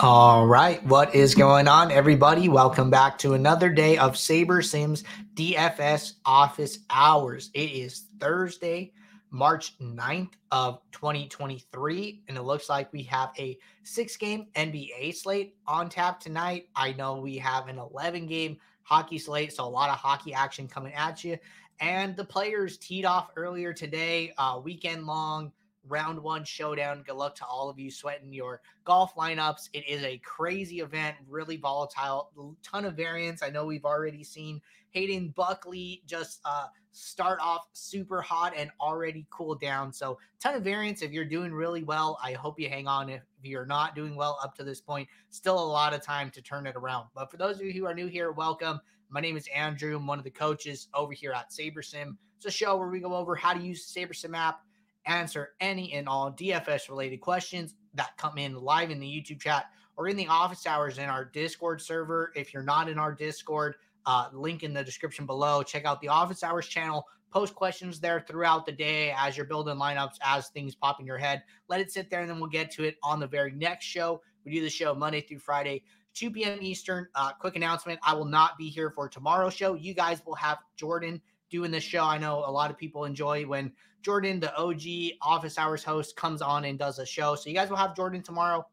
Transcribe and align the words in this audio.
All 0.00 0.46
right, 0.46 0.84
what 0.84 1.14
is 1.14 1.34
going 1.34 1.68
on, 1.68 1.90
everybody? 1.90 2.50
Welcome 2.50 2.90
back 2.90 3.16
to 3.20 3.32
another 3.32 3.70
day 3.70 3.96
of 3.96 4.12
SaberSim's 4.12 5.04
DFS 5.32 6.16
office 6.26 6.80
hours. 6.90 7.50
It 7.54 7.70
is 7.70 8.04
Thursday, 8.20 8.92
March 9.30 9.78
9th 9.78 10.32
of 10.50 10.80
2023, 10.92 12.24
and 12.28 12.36
it 12.36 12.42
looks 12.42 12.68
like 12.68 12.92
we 12.92 13.04
have 13.04 13.30
a 13.38 13.56
six-game 13.84 14.48
NBA 14.54 15.14
slate 15.14 15.56
on 15.66 15.88
tap 15.88 16.20
tonight. 16.20 16.68
I 16.76 16.92
know 16.92 17.16
we 17.16 17.38
have 17.38 17.68
an 17.68 17.76
11-game 17.76 18.58
hockey 18.82 19.18
slate, 19.18 19.54
so 19.54 19.64
a 19.64 19.66
lot 19.66 19.88
of 19.88 19.96
hockey 19.96 20.34
action 20.34 20.68
coming 20.68 20.92
at 20.92 21.24
you. 21.24 21.38
And 21.80 22.14
the 22.16 22.24
players 22.24 22.76
teed 22.76 23.06
off 23.06 23.30
earlier 23.34 23.72
today, 23.72 24.34
uh, 24.36 24.60
weekend 24.62 25.06
long 25.06 25.52
round 25.88 26.18
one 26.18 26.44
showdown. 26.44 27.02
Good 27.06 27.16
luck 27.16 27.34
to 27.36 27.46
all 27.46 27.68
of 27.68 27.78
you 27.78 27.90
sweating 27.90 28.32
your 28.32 28.60
golf 28.84 29.14
lineups. 29.14 29.68
It 29.72 29.88
is 29.88 30.02
a 30.02 30.18
crazy 30.18 30.80
event, 30.80 31.16
really 31.28 31.56
volatile, 31.56 32.30
ton 32.62 32.84
of 32.84 32.94
variance. 32.94 33.42
I 33.42 33.50
know 33.50 33.66
we've 33.66 33.84
already 33.84 34.24
seen 34.24 34.60
Hayden 34.90 35.32
Buckley 35.36 36.02
just 36.06 36.40
uh, 36.44 36.66
start 36.92 37.38
off 37.42 37.66
super 37.72 38.22
hot 38.22 38.54
and 38.56 38.70
already 38.80 39.26
cool 39.30 39.54
down. 39.54 39.92
So, 39.92 40.18
ton 40.40 40.54
of 40.54 40.62
variance. 40.64 41.02
If 41.02 41.12
you're 41.12 41.24
doing 41.24 41.52
really 41.52 41.84
well, 41.84 42.18
I 42.22 42.32
hope 42.32 42.58
you 42.58 42.68
hang 42.68 42.86
on. 42.86 43.10
If 43.10 43.22
you're 43.42 43.66
not 43.66 43.94
doing 43.94 44.16
well 44.16 44.38
up 44.42 44.54
to 44.56 44.64
this 44.64 44.80
point, 44.80 45.08
still 45.30 45.58
a 45.58 45.64
lot 45.64 45.92
of 45.92 46.02
time 46.02 46.30
to 46.30 46.42
turn 46.42 46.66
it 46.66 46.76
around. 46.76 47.08
But 47.14 47.30
for 47.30 47.36
those 47.36 47.56
of 47.56 47.66
you 47.66 47.72
who 47.72 47.86
are 47.86 47.94
new 47.94 48.06
here, 48.06 48.32
welcome. 48.32 48.80
My 49.08 49.20
name 49.20 49.36
is 49.36 49.48
Andrew. 49.54 49.96
I'm 49.96 50.06
one 50.06 50.18
of 50.18 50.24
the 50.24 50.30
coaches 50.30 50.88
over 50.94 51.12
here 51.12 51.32
at 51.32 51.50
SaberSim. 51.50 52.16
It's 52.36 52.46
a 52.46 52.50
show 52.50 52.76
where 52.76 52.88
we 52.88 53.00
go 53.00 53.14
over 53.14 53.34
how 53.34 53.54
to 53.54 53.60
use 53.60 53.92
the 53.92 54.00
SaberSim 54.00 54.36
app 54.36 54.60
answer 55.06 55.50
any 55.60 55.92
and 55.92 56.08
all 56.08 56.32
DFS 56.32 56.88
related 56.88 57.20
questions 57.20 57.74
that 57.94 58.16
come 58.16 58.38
in 58.38 58.54
live 58.54 58.90
in 58.90 59.00
the 59.00 59.06
YouTube 59.06 59.40
chat 59.40 59.66
or 59.96 60.08
in 60.08 60.16
the 60.16 60.26
office 60.28 60.66
hours 60.66 60.98
in 60.98 61.04
our 61.04 61.24
Discord 61.24 61.80
server. 61.80 62.32
If 62.36 62.52
you're 62.52 62.62
not 62.62 62.88
in 62.88 62.98
our 62.98 63.12
Discord, 63.12 63.76
uh, 64.06 64.28
link 64.32 64.62
in 64.62 64.72
the 64.72 64.84
description 64.84 65.26
below. 65.26 65.62
Check 65.62 65.84
out 65.84 66.00
the 66.00 66.08
office 66.08 66.42
hours 66.42 66.66
channel. 66.66 67.06
Post 67.30 67.54
questions 67.54 67.98
there 67.98 68.24
throughout 68.26 68.64
the 68.64 68.72
day 68.72 69.12
as 69.16 69.36
you're 69.36 69.46
building 69.46 69.76
lineups, 69.76 70.14
as 70.22 70.48
things 70.48 70.74
pop 70.74 71.00
in 71.00 71.06
your 71.06 71.18
head. 71.18 71.42
Let 71.68 71.80
it 71.80 71.90
sit 71.90 72.08
there, 72.08 72.20
and 72.20 72.30
then 72.30 72.38
we'll 72.38 72.48
get 72.48 72.70
to 72.72 72.84
it 72.84 72.96
on 73.02 73.20
the 73.20 73.26
very 73.26 73.50
next 73.50 73.84
show. 73.84 74.22
We 74.44 74.52
do 74.52 74.62
the 74.62 74.70
show 74.70 74.94
Monday 74.94 75.22
through 75.22 75.40
Friday, 75.40 75.82
2 76.14 76.30
p.m. 76.30 76.58
Eastern. 76.62 77.08
Uh, 77.14 77.32
quick 77.32 77.56
announcement 77.56 77.98
I 78.02 78.14
will 78.14 78.24
not 78.24 78.56
be 78.56 78.68
here 78.68 78.90
for 78.90 79.08
tomorrow's 79.08 79.54
show. 79.54 79.74
You 79.74 79.92
guys 79.92 80.22
will 80.24 80.36
have 80.36 80.58
Jordan 80.76 81.20
doing 81.50 81.70
this 81.70 81.84
show. 81.84 82.04
I 82.04 82.18
know 82.18 82.38
a 82.46 82.50
lot 82.50 82.70
of 82.70 82.78
people 82.78 83.04
enjoy 83.04 83.44
when 83.44 83.72
Jordan, 84.02 84.40
the 84.40 84.54
OG 84.56 85.18
office 85.22 85.58
hours 85.58 85.82
host, 85.82 86.16
comes 86.16 86.42
on 86.42 86.64
and 86.64 86.78
does 86.78 86.98
a 86.98 87.06
show. 87.06 87.34
So 87.34 87.48
you 87.48 87.54
guys 87.54 87.70
will 87.70 87.76
have 87.76 87.96
Jordan 87.96 88.22
tomorrow. 88.22 88.66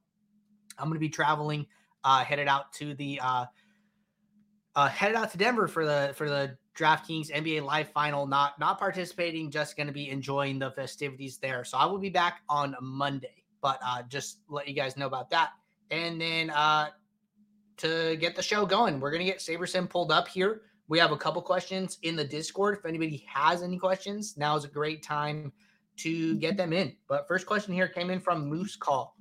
I'm 0.78 0.86
going 0.86 0.96
to 0.96 1.00
be 1.00 1.10
traveling, 1.10 1.66
uh, 2.04 2.24
headed 2.24 2.48
out 2.48 2.72
to 2.74 2.94
the 2.96 3.20
uh, 3.22 3.46
uh, 4.76 4.88
headed 4.88 5.16
out 5.16 5.32
to 5.32 5.38
Denver 5.38 5.68
for 5.68 5.86
the 5.86 6.14
for 6.16 6.28
the 6.28 6.58
DraftKings 6.76 7.32
NBA 7.32 7.64
Live 7.64 7.90
Final. 7.90 8.26
Not 8.26 8.60
not 8.60 8.80
participating, 8.80 9.52
just 9.52 9.78
going 9.78 9.88
to 9.88 9.94
be 9.94 10.10
enjoying 10.10 10.60
the 10.60 10.72
festivities 10.72 11.38
there. 11.38 11.64
So 11.64 11.78
I 11.78 11.86
will 11.86 12.00
be 12.00 12.10
back 12.10 12.42
on 12.50 12.76
Monday, 12.82 13.44
but 13.62 13.80
uh, 13.86 14.04
just 14.04 14.40
let 14.50 14.68
you 14.68 14.74
guys 14.74 14.98
know 14.98 15.08
about 15.08 15.30
that. 15.30 15.52
And 15.92 16.20
then 16.20 16.50
uh, 16.50 16.90
to 17.78 18.18
get 18.18 18.36
the 18.36 18.42
show 18.42 18.66
going, 18.66 19.00
we're 19.00 19.12
going 19.12 19.26
to 19.26 19.32
get 19.32 19.40
SaberSim 19.40 19.90
pulled 19.90 20.12
up 20.12 20.28
here. 20.28 20.62
We 20.89 21.00
have 21.00 21.12
a 21.12 21.17
couple 21.17 21.42
questions 21.42 21.98
in 22.03 22.16
the 22.16 22.26
Discord. 22.26 22.78
If 22.78 22.86
anybody 22.86 23.26
has 23.28 23.64
any 23.64 23.78
questions, 23.78 24.36
now 24.38 24.56
is 24.56 24.66
a 24.66 24.70
great 24.70 25.02
time 25.02 25.53
to 25.98 26.36
get 26.36 26.58
them 26.58 26.73
in. 26.73 26.95
But 27.08 27.28
first 27.28 27.45
question 27.45 27.73
here 27.73 27.88
came 27.88 28.09
in 28.09 28.20
from 28.20 28.50
Moose 28.50 28.75
Call. 28.75 29.16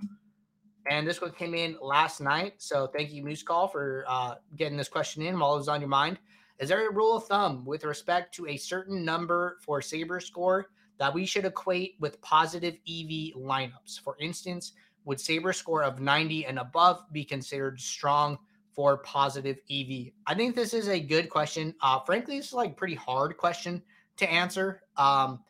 And 0.90 1.06
this 1.06 1.20
one 1.20 1.30
came 1.30 1.54
in 1.54 1.76
last 1.80 2.20
night. 2.20 2.54
So 2.58 2.88
thank 2.88 3.12
you, 3.12 3.22
Moose 3.22 3.44
Call, 3.44 3.68
for 3.68 4.04
uh, 4.08 4.34
getting 4.56 4.76
this 4.76 4.88
question 4.88 5.22
in 5.22 5.38
while 5.38 5.54
it 5.54 5.58
was 5.58 5.68
on 5.68 5.80
your 5.80 5.88
mind. 5.88 6.18
Is 6.58 6.68
there 6.68 6.88
a 6.88 6.92
rule 6.92 7.16
of 7.16 7.26
thumb 7.26 7.64
with 7.64 7.84
respect 7.84 8.34
to 8.36 8.48
a 8.48 8.56
certain 8.56 9.04
number 9.04 9.58
for 9.62 9.80
Saber 9.80 10.18
score 10.18 10.66
that 10.98 11.14
we 11.14 11.24
should 11.24 11.44
equate 11.44 11.94
with 12.00 12.20
positive 12.22 12.74
EV 12.88 13.34
lineups? 13.36 14.00
For 14.02 14.16
instance, 14.20 14.72
would 15.04 15.20
Saber 15.20 15.52
score 15.52 15.84
of 15.84 16.00
90 16.00 16.46
and 16.46 16.58
above 16.58 17.04
be 17.12 17.24
considered 17.24 17.80
strong 17.80 18.38
for 18.74 18.98
positive 18.98 19.58
EV? 19.70 20.12
I 20.26 20.34
think 20.34 20.54
this 20.54 20.74
is 20.74 20.88
a 20.88 21.00
good 21.00 21.28
question. 21.28 21.74
Uh, 21.80 22.00
frankly, 22.00 22.38
this 22.38 22.48
is 22.48 22.52
like 22.52 22.76
pretty 22.76 22.94
hard 22.94 23.36
question 23.36 23.82
to 24.16 24.30
answer. 24.30 24.82
Um, 24.96 25.40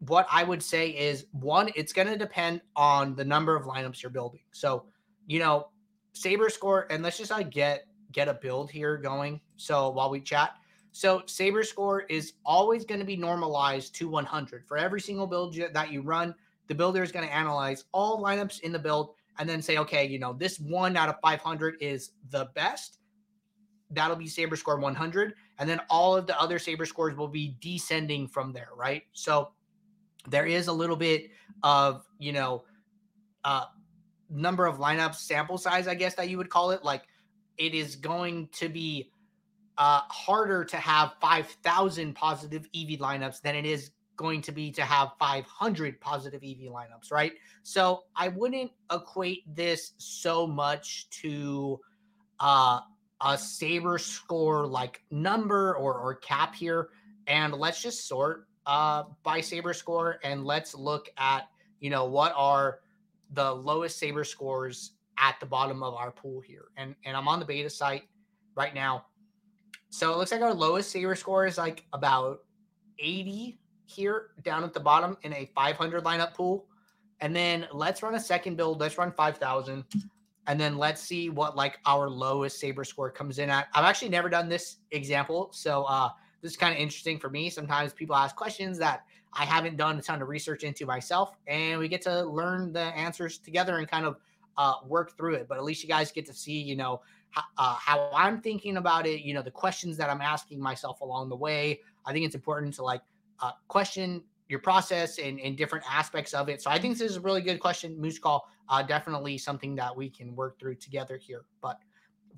what 0.00 0.26
I 0.30 0.44
would 0.44 0.62
say 0.62 0.90
is 0.90 1.26
one, 1.32 1.70
it's 1.74 1.92
going 1.92 2.08
to 2.08 2.18
depend 2.18 2.60
on 2.74 3.14
the 3.14 3.24
number 3.24 3.56
of 3.56 3.64
lineups 3.64 4.02
you're 4.02 4.10
building. 4.10 4.42
So, 4.52 4.84
you 5.26 5.38
know, 5.38 5.68
Saber 6.12 6.48
score, 6.48 6.86
and 6.90 7.02
let's 7.02 7.18
just 7.18 7.30
like 7.30 7.50
get 7.50 7.86
get 8.12 8.28
a 8.28 8.34
build 8.34 8.70
here 8.70 8.96
going. 8.96 9.40
So 9.56 9.90
while 9.90 10.10
we 10.10 10.20
chat, 10.20 10.54
so 10.92 11.22
Saber 11.26 11.62
score 11.62 12.02
is 12.02 12.34
always 12.46 12.86
going 12.86 13.00
to 13.00 13.06
be 13.06 13.16
normalized 13.16 13.94
to 13.96 14.08
100 14.08 14.66
for 14.66 14.78
every 14.78 15.00
single 15.00 15.26
build 15.26 15.54
that 15.74 15.92
you 15.92 16.00
run. 16.00 16.34
The 16.68 16.74
builder 16.74 17.02
is 17.02 17.12
going 17.12 17.26
to 17.26 17.34
analyze 17.34 17.84
all 17.92 18.22
lineups 18.22 18.60
in 18.60 18.72
the 18.72 18.78
build 18.78 19.15
and 19.38 19.48
then 19.48 19.62
say, 19.62 19.78
okay, 19.78 20.06
you 20.06 20.18
know, 20.18 20.32
this 20.32 20.58
one 20.58 20.96
out 20.96 21.08
of 21.08 21.16
500 21.22 21.76
is 21.80 22.12
the 22.30 22.48
best. 22.54 22.98
That'll 23.90 24.16
be 24.16 24.28
Saber 24.28 24.56
score 24.56 24.78
100. 24.78 25.34
And 25.58 25.68
then 25.68 25.80
all 25.90 26.16
of 26.16 26.26
the 26.26 26.38
other 26.40 26.58
Saber 26.58 26.86
scores 26.86 27.16
will 27.16 27.28
be 27.28 27.56
descending 27.60 28.28
from 28.28 28.52
there, 28.52 28.70
right? 28.76 29.02
So 29.12 29.50
there 30.28 30.46
is 30.46 30.68
a 30.68 30.72
little 30.72 30.96
bit 30.96 31.30
of, 31.62 32.04
you 32.18 32.32
know, 32.32 32.64
uh, 33.44 33.66
number 34.28 34.66
of 34.66 34.78
lineups, 34.78 35.16
sample 35.16 35.58
size, 35.58 35.86
I 35.86 35.94
guess 35.94 36.14
that 36.14 36.28
you 36.28 36.36
would 36.36 36.50
call 36.50 36.72
it. 36.72 36.82
Like 36.82 37.04
it 37.58 37.74
is 37.74 37.96
going 37.96 38.48
to 38.54 38.68
be 38.68 39.10
uh, 39.78 40.00
harder 40.08 40.64
to 40.64 40.76
have 40.76 41.14
5,000 41.20 42.14
positive 42.14 42.68
EV 42.74 42.98
lineups 42.98 43.40
than 43.40 43.54
it 43.54 43.66
is 43.66 43.90
going 44.16 44.40
to 44.42 44.52
be 44.52 44.70
to 44.72 44.82
have 44.82 45.12
500 45.18 46.00
positive 46.00 46.42
EV 46.42 46.72
lineups, 46.72 47.10
right? 47.10 47.32
So 47.62 48.04
I 48.14 48.28
wouldn't 48.28 48.70
equate 48.92 49.42
this 49.54 49.92
so 49.98 50.46
much 50.46 51.08
to 51.22 51.80
uh, 52.40 52.80
a 53.20 53.38
saber 53.38 53.98
score 53.98 54.66
like 54.66 55.02
number 55.10 55.76
or, 55.76 55.94
or 55.94 56.14
cap 56.16 56.54
here. 56.54 56.88
And 57.26 57.54
let's 57.54 57.82
just 57.82 58.08
sort 58.08 58.46
uh, 58.66 59.04
by 59.22 59.40
saber 59.40 59.72
score 59.72 60.18
and 60.24 60.44
let's 60.44 60.74
look 60.74 61.08
at, 61.18 61.48
you 61.80 61.90
know, 61.90 62.04
what 62.04 62.32
are 62.36 62.80
the 63.32 63.52
lowest 63.52 63.98
saber 63.98 64.24
scores 64.24 64.92
at 65.18 65.38
the 65.40 65.46
bottom 65.46 65.82
of 65.82 65.94
our 65.94 66.10
pool 66.10 66.40
here. 66.40 66.66
And, 66.76 66.94
and 67.04 67.16
I'm 67.16 67.28
on 67.28 67.40
the 67.40 67.46
beta 67.46 67.70
site 67.70 68.04
right 68.54 68.74
now. 68.74 69.06
So 69.90 70.12
it 70.12 70.18
looks 70.18 70.32
like 70.32 70.42
our 70.42 70.54
lowest 70.54 70.90
saber 70.90 71.14
score 71.14 71.46
is 71.46 71.58
like 71.58 71.84
about 71.92 72.40
80 72.98 73.58
here 73.86 74.28
down 74.42 74.64
at 74.64 74.74
the 74.74 74.80
bottom 74.80 75.16
in 75.22 75.32
a 75.32 75.50
500 75.54 76.04
lineup 76.04 76.34
pool. 76.34 76.66
And 77.20 77.34
then 77.34 77.66
let's 77.72 78.02
run 78.02 78.14
a 78.14 78.20
second 78.20 78.56
build. 78.56 78.80
Let's 78.80 78.98
run 78.98 79.12
5,000. 79.12 79.84
And 80.48 80.60
then 80.60 80.76
let's 80.76 81.00
see 81.00 81.30
what 81.30 81.56
like 81.56 81.78
our 81.86 82.08
lowest 82.08 82.60
saber 82.60 82.84
score 82.84 83.10
comes 83.10 83.38
in 83.38 83.50
at. 83.50 83.68
I've 83.74 83.84
actually 83.84 84.10
never 84.10 84.28
done 84.28 84.48
this 84.48 84.76
example. 84.90 85.50
So 85.52 85.84
uh, 85.84 86.10
this 86.42 86.52
is 86.52 86.56
kind 86.56 86.74
of 86.74 86.80
interesting 86.80 87.18
for 87.18 87.30
me. 87.30 87.50
Sometimes 87.50 87.92
people 87.92 88.14
ask 88.14 88.36
questions 88.36 88.78
that 88.78 89.04
I 89.32 89.44
haven't 89.44 89.76
done 89.76 89.98
a 89.98 90.02
ton 90.02 90.22
of 90.22 90.28
research 90.28 90.62
into 90.62 90.86
myself. 90.86 91.36
And 91.46 91.80
we 91.80 91.88
get 91.88 92.02
to 92.02 92.22
learn 92.24 92.72
the 92.72 92.80
answers 92.80 93.38
together 93.38 93.78
and 93.78 93.88
kind 93.88 94.06
of 94.06 94.16
uh, 94.56 94.74
work 94.86 95.16
through 95.16 95.34
it. 95.34 95.48
But 95.48 95.58
at 95.58 95.64
least 95.64 95.82
you 95.82 95.88
guys 95.88 96.12
get 96.12 96.26
to 96.26 96.32
see, 96.32 96.60
you 96.60 96.76
know, 96.76 97.00
uh, 97.36 97.74
how 97.74 98.10
I'm 98.14 98.40
thinking 98.40 98.76
about 98.76 99.06
it, 99.06 99.22
you 99.22 99.34
know, 99.34 99.42
the 99.42 99.50
questions 99.50 99.96
that 99.98 100.08
I'm 100.08 100.20
asking 100.20 100.60
myself 100.60 101.00
along 101.00 101.28
the 101.28 101.36
way. 101.36 101.80
I 102.06 102.12
think 102.12 102.24
it's 102.24 102.34
important 102.34 102.74
to 102.74 102.84
like 102.84 103.02
uh, 103.40 103.52
question 103.68 104.22
your 104.48 104.60
process 104.60 105.18
and, 105.18 105.40
and 105.40 105.56
different 105.56 105.84
aspects 105.90 106.32
of 106.32 106.48
it. 106.48 106.62
So 106.62 106.70
I 106.70 106.78
think 106.78 106.96
this 106.96 107.10
is 107.10 107.16
a 107.16 107.20
really 107.20 107.42
good 107.42 107.58
question, 107.58 108.00
Moose 108.00 108.18
Call. 108.18 108.48
Uh, 108.68 108.82
definitely 108.82 109.38
something 109.38 109.74
that 109.76 109.96
we 109.96 110.08
can 110.08 110.34
work 110.34 110.58
through 110.58 110.76
together 110.76 111.16
here. 111.16 111.44
But 111.60 111.80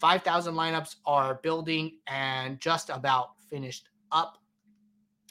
5,000 0.00 0.54
lineups 0.54 0.96
are 1.06 1.40
building 1.42 1.98
and 2.06 2.60
just 2.60 2.90
about 2.90 3.30
finished 3.50 3.88
up. 4.12 4.38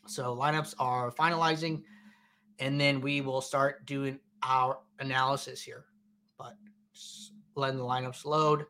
So 0.07 0.35
lineups 0.35 0.75
are 0.79 1.11
finalizing, 1.11 1.83
and 2.59 2.79
then 2.79 3.01
we 3.01 3.21
will 3.21 3.41
start 3.41 3.85
doing 3.85 4.19
our 4.43 4.79
analysis 4.99 5.61
here. 5.61 5.85
But 6.37 6.55
letting 7.55 7.77
the 7.77 7.83
lineups 7.83 8.25
load. 8.25 8.65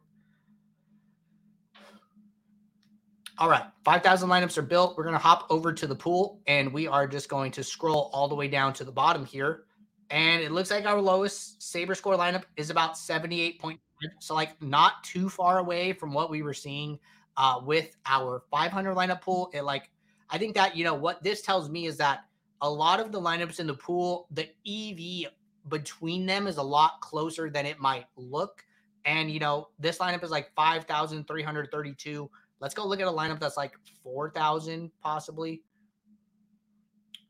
All 3.39 3.49
right, 3.49 3.63
5,000 3.85 4.29
lineups 4.29 4.57
are 4.57 4.63
built. 4.63 4.97
We're 4.97 5.03
going 5.03 5.13
to 5.13 5.19
hop 5.19 5.45
over 5.51 5.71
to 5.71 5.85
the 5.85 5.95
pool 5.95 6.41
and 6.47 6.73
we 6.73 6.87
are 6.87 7.07
just 7.07 7.29
going 7.29 7.51
to 7.51 7.63
scroll 7.63 8.09
all 8.11 8.27
the 8.27 8.33
way 8.33 8.47
down 8.47 8.73
to 8.73 8.83
the 8.83 8.91
bottom 8.91 9.25
here. 9.25 9.65
And 10.09 10.41
it 10.41 10.51
looks 10.51 10.71
like 10.71 10.87
our 10.87 10.99
lowest 10.99 11.61
Saber 11.61 11.93
score 11.93 12.15
lineup 12.15 12.45
is 12.55 12.71
about 12.71 12.95
78.5. 12.95 13.77
So, 14.19 14.33
like, 14.33 14.59
not 14.61 15.03
too 15.03 15.29
far 15.29 15.59
away 15.59 15.93
from 15.93 16.13
what 16.13 16.31
we 16.31 16.41
were 16.41 16.53
seeing 16.53 16.97
uh, 17.35 17.61
with 17.63 17.95
our 18.07 18.43
500 18.49 18.95
lineup 18.95 19.21
pool. 19.21 19.51
It, 19.53 19.61
like, 19.63 19.91
I 20.29 20.37
think 20.39 20.55
that, 20.55 20.75
you 20.75 20.83
know, 20.83 20.95
what 20.95 21.21
this 21.23 21.41
tells 21.41 21.69
me 21.69 21.85
is 21.85 21.97
that 21.97 22.25
a 22.61 22.69
lot 22.69 22.99
of 22.99 23.11
the 23.11 23.21
lineups 23.21 23.59
in 23.59 23.67
the 23.67 23.73
pool, 23.73 24.27
the 24.31 24.49
EV 24.67 25.31
between 25.69 26.25
them 26.25 26.47
is 26.47 26.57
a 26.57 26.63
lot 26.63 27.01
closer 27.01 27.49
than 27.49 27.65
it 27.65 27.79
might 27.79 28.05
look. 28.15 28.63
And 29.05 29.31
you 29.31 29.39
know, 29.39 29.69
this 29.79 29.99
lineup 29.99 30.23
is 30.23 30.31
like 30.31 30.51
5,332. 30.55 32.29
Let's 32.59 32.73
go 32.73 32.85
look 32.85 32.99
at 32.99 33.07
a 33.07 33.11
lineup 33.11 33.39
that's 33.39 33.57
like 33.57 33.73
4,000 34.03 34.91
possibly. 35.01 35.61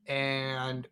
And 0.07 0.87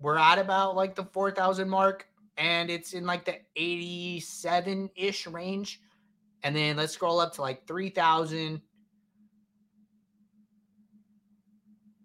we're 0.00 0.18
at 0.18 0.38
about 0.38 0.74
like 0.74 0.94
the 0.94 1.04
4,000 1.04 1.68
mark 1.68 2.06
and 2.36 2.70
it's 2.70 2.92
in 2.92 3.06
like 3.06 3.24
the 3.24 3.36
87 3.56 4.90
ish 4.96 5.26
range. 5.26 5.80
And 6.42 6.56
then 6.56 6.76
let's 6.76 6.92
scroll 6.92 7.20
up 7.20 7.34
to 7.34 7.40
like 7.40 7.66
3,000. 7.66 8.60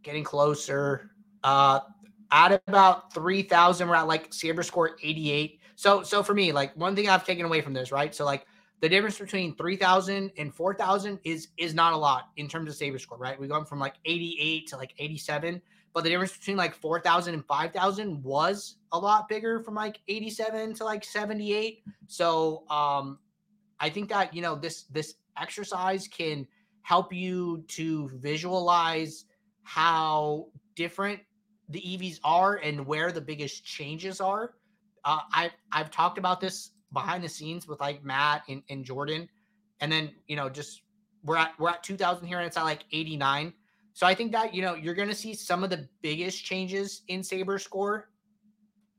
Getting 0.03 0.23
closer. 0.23 1.11
Uh, 1.43 1.79
at 2.31 2.61
about 2.67 3.13
3,000, 3.13 3.87
we're 3.87 3.95
at 3.95 4.07
like 4.07 4.33
Saber 4.33 4.63
score 4.63 4.97
88. 5.01 5.59
So, 5.75 6.03
so 6.03 6.21
for 6.21 6.33
me, 6.33 6.51
like 6.51 6.75
one 6.75 6.95
thing 6.95 7.09
I've 7.09 7.25
taken 7.25 7.45
away 7.45 7.61
from 7.61 7.73
this, 7.73 7.91
right? 7.91 8.13
So, 8.13 8.25
like 8.25 8.45
the 8.79 8.89
difference 8.89 9.17
between 9.17 9.55
3,000 9.55 10.31
and 10.37 10.53
4,000 10.53 11.19
is 11.23 11.47
is 11.57 11.73
not 11.73 11.93
a 11.93 11.97
lot 11.97 12.29
in 12.37 12.47
terms 12.47 12.69
of 12.69 12.75
Saber 12.75 12.99
score, 12.99 13.17
right? 13.17 13.39
We 13.39 13.47
go 13.47 13.63
from 13.63 13.79
like 13.79 13.95
88 14.05 14.67
to 14.67 14.77
like 14.77 14.93
87, 14.99 15.61
but 15.93 16.03
the 16.03 16.09
difference 16.09 16.37
between 16.37 16.57
like 16.57 16.75
4,000 16.75 17.33
and 17.33 17.45
5,000 17.45 18.23
was 18.23 18.75
a 18.91 18.99
lot 18.99 19.27
bigger 19.27 19.61
from 19.63 19.73
like 19.73 19.99
87 20.07 20.75
to 20.75 20.85
like 20.85 21.03
78. 21.03 21.83
So, 22.07 22.63
um, 22.69 23.19
I 23.79 23.89
think 23.89 24.09
that 24.09 24.33
you 24.33 24.41
know 24.41 24.55
this 24.55 24.83
this 24.83 25.15
exercise 25.39 26.07
can 26.07 26.47
help 26.81 27.13
you 27.13 27.63
to 27.67 28.09
visualize 28.15 29.25
how 29.63 30.47
different 30.75 31.19
the 31.69 31.79
EVs 31.81 32.19
are 32.23 32.55
and 32.55 32.85
where 32.85 33.11
the 33.11 33.21
biggest 33.21 33.65
changes 33.65 34.21
are. 34.21 34.55
Uh, 35.03 35.19
I 35.31 35.51
I've 35.71 35.91
talked 35.91 36.17
about 36.17 36.41
this 36.41 36.71
behind 36.97 37.23
the 37.23 37.29
scenes 37.29 37.67
with 37.67 37.79
like 37.79 38.03
Matt 38.03 38.41
and, 38.49 38.63
and 38.71 38.83
Jordan, 38.83 39.29
and 39.81 39.91
then 39.91 40.09
you 40.27 40.35
know 40.35 40.49
just 40.49 40.81
we're 41.23 41.37
at 41.37 41.51
we're 41.59 41.69
at 41.69 41.83
2,000 41.83 42.25
here 42.25 42.39
and 42.39 42.47
it's 42.47 42.57
at 42.57 42.63
like 42.63 42.85
89. 42.91 43.53
So 43.93 44.07
I 44.07 44.15
think 44.15 44.31
that 44.31 44.51
you 44.51 44.63
know 44.63 44.73
you're 44.73 44.95
going 44.95 45.09
to 45.09 45.15
see 45.15 45.35
some 45.35 45.63
of 45.63 45.69
the 45.69 45.87
biggest 46.01 46.43
changes 46.43 47.03
in 47.07 47.23
Saber 47.23 47.59
score 47.59 48.09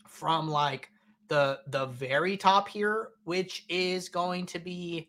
from 0.06 0.48
like 0.48 0.90
the 1.26 1.58
the 1.66 1.86
very 1.86 2.36
top 2.36 2.68
here, 2.68 3.08
which 3.24 3.64
is 3.68 4.08
going 4.08 4.46
to 4.46 4.60
be 4.60 5.08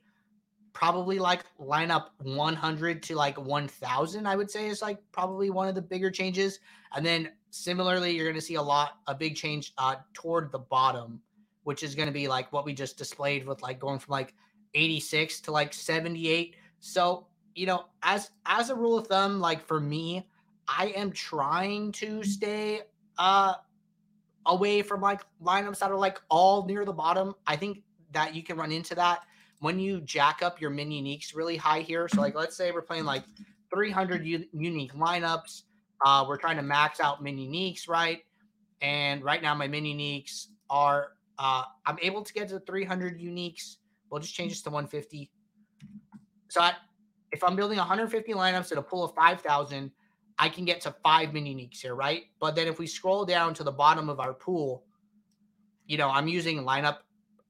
probably 0.73 1.19
like 1.19 1.43
lineup 1.59 2.07
100 2.23 3.03
to 3.03 3.15
like 3.15 3.37
1000 3.41 4.27
i 4.27 4.35
would 4.35 4.51
say 4.51 4.67
is 4.67 4.83
like 4.83 4.99
probably 5.11 5.49
one 5.49 5.67
of 5.67 5.73
the 5.73 5.81
bigger 5.81 6.11
changes 6.11 6.59
and 6.95 7.03
then 7.03 7.31
similarly 7.49 8.15
you're 8.15 8.23
going 8.23 8.35
to 8.35 8.41
see 8.41 8.53
a 8.53 8.61
lot 8.61 8.99
a 9.07 9.15
big 9.15 9.35
change 9.35 9.73
uh 9.79 9.95
toward 10.13 10.51
the 10.51 10.59
bottom 10.59 11.19
which 11.69 11.83
is 11.83 11.93
going 11.95 12.07
to 12.07 12.13
be 12.13 12.27
like 12.27 12.51
what 12.51 12.65
we 12.65 12.73
just 12.73 12.97
displayed 12.97 13.45
with 13.45 13.61
like 13.61 13.79
going 13.79 13.99
from 13.99 14.11
like 14.11 14.33
86 14.73 15.41
to 15.41 15.51
like 15.51 15.73
78 15.73 16.55
so 16.79 17.27
you 17.55 17.65
know 17.65 17.85
as 18.03 18.31
as 18.45 18.69
a 18.69 18.75
rule 18.75 18.97
of 18.97 19.07
thumb 19.07 19.39
like 19.39 19.65
for 19.65 19.79
me 19.79 20.27
i 20.67 20.87
am 20.87 21.11
trying 21.11 21.91
to 21.93 22.23
stay 22.23 22.81
uh 23.17 23.53
away 24.45 24.81
from 24.81 24.99
like 24.99 25.21
lineups 25.43 25.79
that 25.79 25.91
are 25.91 25.97
like 25.97 26.19
all 26.29 26.65
near 26.65 26.85
the 26.85 26.93
bottom 26.93 27.35
i 27.45 27.55
think 27.55 27.83
that 28.11 28.33
you 28.33 28.43
can 28.43 28.57
run 28.57 28.71
into 28.71 28.95
that 28.95 29.21
when 29.59 29.79
you 29.79 30.01
jack 30.01 30.41
up 30.41 30.59
your 30.59 30.69
min 30.69 30.89
uniques 30.89 31.35
really 31.35 31.57
high 31.57 31.81
here. 31.81 32.07
So 32.07 32.21
like 32.21 32.35
let's 32.35 32.55
say 32.55 32.71
we're 32.71 32.81
playing 32.81 33.05
like 33.05 33.23
300 33.73 34.25
u- 34.25 34.45
unique 34.53 34.93
lineups. 34.93 35.63
Uh, 36.03 36.25
we're 36.27 36.37
trying 36.37 36.55
to 36.57 36.63
max 36.63 36.99
out 36.99 37.21
min 37.21 37.37
uniques, 37.37 37.87
right? 37.87 38.23
And 38.81 39.23
right 39.23 39.41
now 39.41 39.53
my 39.53 39.67
min 39.67 39.83
uniques 39.83 40.47
are 40.69 41.11
uh, 41.39 41.63
I'm 41.85 41.97
able 42.01 42.21
to 42.23 42.33
get 42.33 42.49
to 42.49 42.59
300 42.59 43.19
uniques. 43.19 43.77
We'll 44.11 44.21
just 44.21 44.35
change 44.35 44.51
this 44.51 44.61
to 44.63 44.69
150. 44.69 45.31
So 46.49 46.61
I, 46.61 46.73
if 47.31 47.43
I'm 47.43 47.55
building 47.55 47.77
150 47.77 48.33
lineups 48.33 48.71
at 48.71 48.77
a 48.77 48.81
pool 48.81 49.03
of 49.03 49.15
5,000, 49.15 49.91
I 50.37 50.49
can 50.49 50.65
get 50.65 50.81
to 50.81 50.95
five 51.03 51.33
min 51.33 51.45
uniques 51.45 51.81
here, 51.81 51.95
right? 51.95 52.23
But 52.39 52.55
then 52.55 52.67
if 52.67 52.79
we 52.79 52.87
scroll 52.87 53.25
down 53.25 53.53
to 53.55 53.63
the 53.63 53.71
bottom 53.71 54.09
of 54.09 54.19
our 54.19 54.33
pool, 54.33 54.83
you 55.85 55.97
know, 55.97 56.09
I'm 56.09 56.27
using 56.27 56.59
lineup. 56.59 56.99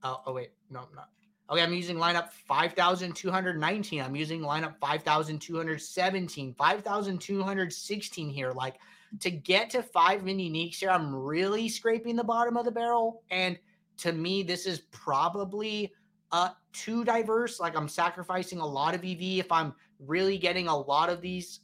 Uh, 0.02 0.16
oh 0.26 0.34
wait, 0.34 0.52
no, 0.70 0.88
not 0.96 1.10
Okay, 1.52 1.64
I'm 1.64 1.74
using 1.74 1.98
lineup 1.98 2.30
5,219. 2.48 4.02
I'm 4.02 4.16
using 4.16 4.42
lineup 4.42 4.76
5,217, 4.80 6.54
5,216 6.54 8.30
here. 8.30 8.52
Like 8.52 8.76
to 9.20 9.32
get 9.32 9.72
to 9.72 9.82
five 9.82 10.24
min 10.24 10.38
uniques 10.38 10.76
here, 10.76 10.92
I'm 10.92 11.16
really 11.16 11.68
scraping 11.68 12.16
the 12.16 12.24
bottom 12.24 12.56
of 12.56 12.66
the 12.66 12.72
barrel. 12.72 13.24
And 13.32 13.58
to 14.00 14.12
me, 14.12 14.44
this 14.44 14.66
is 14.66 14.80
probably 14.92 15.94
uh 16.32 16.50
too 16.74 17.04
diverse. 17.04 17.60
Like 17.60 17.76
I'm 17.76 17.88
sacrificing 17.88 18.60
a 18.60 18.66
lot 18.66 18.94
of 18.94 19.04
EV 19.04 19.40
if 19.40 19.52
I'm 19.52 19.74
really 20.00 20.38
getting 20.38 20.68
a 20.68 20.78
lot 20.78 21.10
of 21.10 21.22
these 21.22 21.62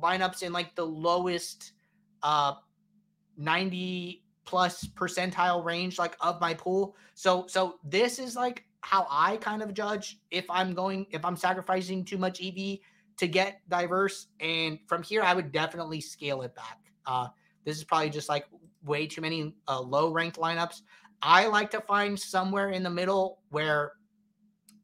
lineups 0.00 0.42
in 0.42 0.52
like 0.52 0.74
the 0.74 0.86
lowest 0.86 1.72
uh 2.22 2.54
90 3.36 4.22
plus 4.44 4.84
percentile 4.84 5.64
range 5.64 5.98
like 5.98 6.16
of 6.20 6.40
my 6.40 6.54
pool. 6.54 6.96
So 7.14 7.46
so 7.48 7.76
this 7.84 8.18
is 8.18 8.36
like 8.36 8.64
how 8.82 9.06
I 9.10 9.38
kind 9.38 9.62
of 9.62 9.72
judge 9.72 10.20
if 10.30 10.44
I'm 10.50 10.74
going 10.74 11.06
if 11.10 11.24
I'm 11.24 11.36
sacrificing 11.36 12.04
too 12.04 12.18
much 12.18 12.42
EV 12.42 12.78
to 13.16 13.28
get 13.28 13.60
diverse. 13.68 14.28
And 14.40 14.78
from 14.86 15.02
here, 15.02 15.22
I 15.22 15.34
would 15.34 15.52
definitely 15.52 16.00
scale 16.00 16.42
it 16.42 16.54
back. 16.54 16.78
Uh, 17.06 17.28
this 17.64 17.76
is 17.76 17.84
probably 17.84 18.10
just 18.10 18.28
like 18.28 18.46
way 18.84 19.06
too 19.06 19.20
many 19.20 19.54
uh, 19.68 19.80
low 19.80 20.12
ranked 20.12 20.38
lineups. 20.38 20.82
I 21.22 21.46
like 21.46 21.70
to 21.72 21.80
find 21.80 22.18
somewhere 22.18 22.70
in 22.70 22.82
the 22.82 22.90
middle 22.90 23.40
where 23.50 23.92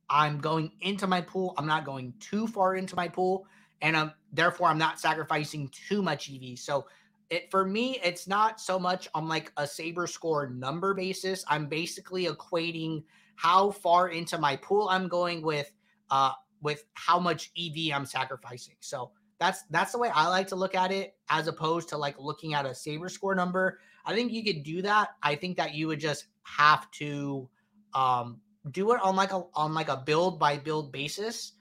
I'm 0.09 0.39
going 0.39 0.73
into 0.81 1.07
my 1.07 1.21
pool. 1.21 1.55
I'm 1.57 1.67
not 1.67 1.85
going 1.85 2.15
too 2.19 2.47
far 2.47 2.75
into 2.75 2.97
my 2.97 3.09
pool, 3.09 3.47
and 3.81 3.97
I'm 3.97 4.13
therefore 4.33 4.69
I'm 4.69 4.79
not 4.79 4.99
sacrificing 4.99 5.71
too 5.89 6.03
much 6.03 6.31
EV. 6.31 6.59
So 6.59 6.87
it 7.31 7.51
for 7.51 7.65
me, 7.65 8.01
it's 8.03 8.27
not 8.27 8.61
so 8.61 8.79
much 8.79 9.09
on 9.15 9.29
like 9.29 9.53
a 9.57 9.67
saber 9.67 10.07
score 10.07 10.51
number 10.51 10.95
basis. 10.95 11.45
I'm 11.49 11.67
basically 11.67 12.27
equating 12.27 13.05
how 13.37 13.71
far 13.71 14.09
into 14.09 14.37
my 14.37 14.57
pool 14.57 14.89
I'm 14.89 15.09
going 15.09 15.43
with 15.43 15.73
uh 16.11 16.33
with 16.61 16.85
how 16.95 17.19
much 17.19 17.53
EV 17.59 17.95
I'm 17.95 18.05
sacrificing. 18.05 18.75
So 18.81 19.13
that's 19.39 19.63
that's 19.71 19.93
the 19.93 19.99
way 19.99 20.11
I 20.13 20.29
like 20.29 20.49
to 20.49 20.57
look 20.57 20.75
at 20.75 20.93
it 20.93 21.15
as 21.29 21.47
opposed 21.47 21.89
to 21.91 21.97
like 21.97 22.19
looking 22.19 22.55
at 22.55 22.67
a 22.67 22.75
saber 22.75 23.09
score 23.09 23.35
number. 23.35 23.79
I 24.05 24.15
think 24.15 24.33
you 24.33 24.45
could 24.45 24.63
do 24.63 24.83
that. 24.83 25.11
I 25.23 25.35
think 25.35 25.57
that 25.57 25.75
you 25.75 25.89
would 25.89 26.01
just 26.01 26.27
have 26.43 26.91
to 26.93 27.49
um 27.95 28.41
do 28.71 28.93
it 28.93 29.01
on 29.01 29.17
like 29.17 29.33
a 29.33 29.43
on 29.55 29.75
like 29.75 29.89
a 29.89 29.97
build 29.97 30.39
by 30.39 30.59
build 30.59 30.93
basis. 30.93 31.53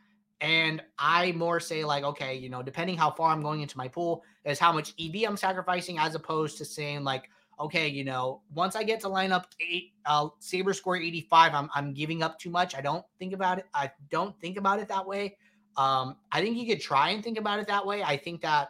And 0.42 0.82
I 0.98 1.34
more 1.34 1.60
say 1.60 1.84
like, 1.84 2.04
okay, 2.04 2.36
you 2.36 2.50
know, 2.50 2.64
depending 2.64 2.98
how 2.98 3.12
far 3.12 3.32
I'm 3.32 3.42
going 3.42 3.62
into 3.62 3.78
my 3.78 3.90
pool 3.90 4.24
is 4.46 4.58
how 4.58 4.72
much 4.72 4.94
EV 5.00 5.28
I'm 5.28 5.36
sacrificing, 5.36 6.00
as 6.00 6.16
opposed 6.16 6.58
to 6.60 6.66
saying 6.66 7.04
like, 7.04 7.30
okay, 7.60 7.88
you 7.88 8.06
know, 8.06 8.42
once 8.54 8.76
I 8.76 8.84
get 8.84 9.02
to 9.02 9.10
line 9.10 9.32
up 9.32 9.48
eight, 9.60 9.94
uh, 10.06 10.30
Saber 10.40 10.74
score 10.74 10.96
85, 10.96 11.54
I'm, 11.54 11.70
I'm 11.76 11.94
giving 11.94 12.24
up 12.24 12.40
too 12.40 12.50
much. 12.50 12.74
I 12.74 12.82
don't 12.82 13.06
think 13.20 13.34
about 13.34 13.60
it. 13.60 13.66
I 13.74 13.92
don't 14.10 14.40
think 14.40 14.58
about 14.58 14.80
it 14.80 14.88
that 14.88 15.06
way. 15.06 15.36
Um, 15.76 16.16
I 16.32 16.42
think 16.42 16.58
you 16.58 16.66
could 16.66 16.82
try 16.82 17.10
and 17.10 17.24
think 17.24 17.38
about 17.38 17.60
it 17.60 17.68
that 17.68 17.86
way. 17.86 18.02
I 18.02 18.16
think 18.16 18.42
that 18.42 18.70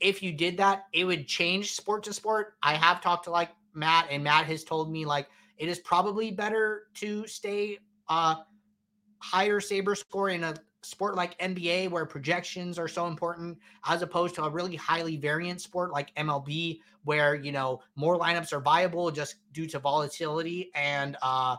if 0.00 0.22
you 0.22 0.32
did 0.32 0.56
that, 0.58 0.86
it 0.92 1.04
would 1.04 1.26
change 1.26 1.72
sport 1.72 2.04
to 2.04 2.12
sport. 2.12 2.54
I 2.62 2.74
have 2.74 3.00
talked 3.00 3.24
to 3.24 3.30
like 3.30 3.50
Matt, 3.74 4.06
and 4.10 4.24
Matt 4.24 4.46
has 4.46 4.64
told 4.64 4.90
me 4.90 5.04
like 5.04 5.28
it 5.58 5.68
is 5.68 5.78
probably 5.78 6.30
better 6.30 6.84
to 6.94 7.26
stay 7.26 7.78
uh 8.08 8.36
higher 9.18 9.60
saber 9.60 9.94
score 9.94 10.28
in 10.28 10.44
a 10.44 10.54
sport 10.82 11.16
like 11.16 11.38
NBA 11.38 11.90
where 11.90 12.06
projections 12.06 12.78
are 12.78 12.88
so 12.88 13.06
important, 13.06 13.58
as 13.86 14.02
opposed 14.02 14.34
to 14.36 14.44
a 14.44 14.50
really 14.50 14.76
highly 14.76 15.16
variant 15.16 15.60
sport 15.60 15.90
like 15.90 16.14
MLB 16.14 16.80
where 17.04 17.34
you 17.34 17.52
know 17.52 17.80
more 17.94 18.18
lineups 18.18 18.52
are 18.52 18.60
viable 18.60 19.10
just 19.10 19.36
due 19.52 19.66
to 19.66 19.78
volatility 19.78 20.70
and 20.74 21.16
uh, 21.22 21.56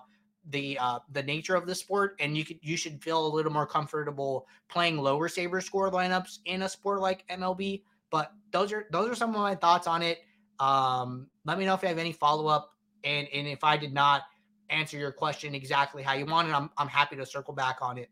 the 0.50 0.78
uh, 0.80 1.00
the 1.12 1.24
nature 1.24 1.56
of 1.56 1.66
the 1.66 1.76
sport, 1.76 2.16
and 2.20 2.38
you 2.38 2.46
could 2.46 2.60
you 2.62 2.78
should 2.78 3.02
feel 3.04 3.26
a 3.26 3.34
little 3.34 3.52
more 3.52 3.68
comfortable 3.68 4.48
playing 4.70 4.98
lower 4.98 5.28
saber 5.28 5.62
score 5.62 5.92
lineups 5.92 6.40
in 6.46 6.62
a 6.64 6.70
sport 6.70 7.02
like 7.02 7.28
MLB. 7.30 7.82
But 8.12 8.32
those 8.52 8.72
are 8.72 8.86
those 8.92 9.10
are 9.10 9.16
some 9.16 9.30
of 9.32 9.42
my 9.42 9.56
thoughts 9.56 9.88
on 9.88 10.02
it. 10.02 10.20
Um, 10.60 11.28
let 11.46 11.60
me 11.60 11.66
know 11.66 11.74
if 11.74 11.82
you 11.82 11.88
have 11.88 11.98
any 11.98 12.12
follow 12.12 12.48
up, 12.48 12.72
and 13.04 13.28
and 13.34 13.48
if 13.48 13.64
I 13.64 13.78
did 13.78 13.94
not 13.94 14.24
answer 14.70 14.98
your 14.98 15.12
question 15.12 15.56
exactly 15.56 16.04
how 16.04 16.14
you 16.14 16.26
wanted, 16.26 16.54
I'm 16.54 16.70
I'm 16.78 16.88
happy 16.88 17.16
to 17.16 17.26
circle 17.26 17.54
back 17.54 17.78
on 17.82 17.98
it. 17.98 18.10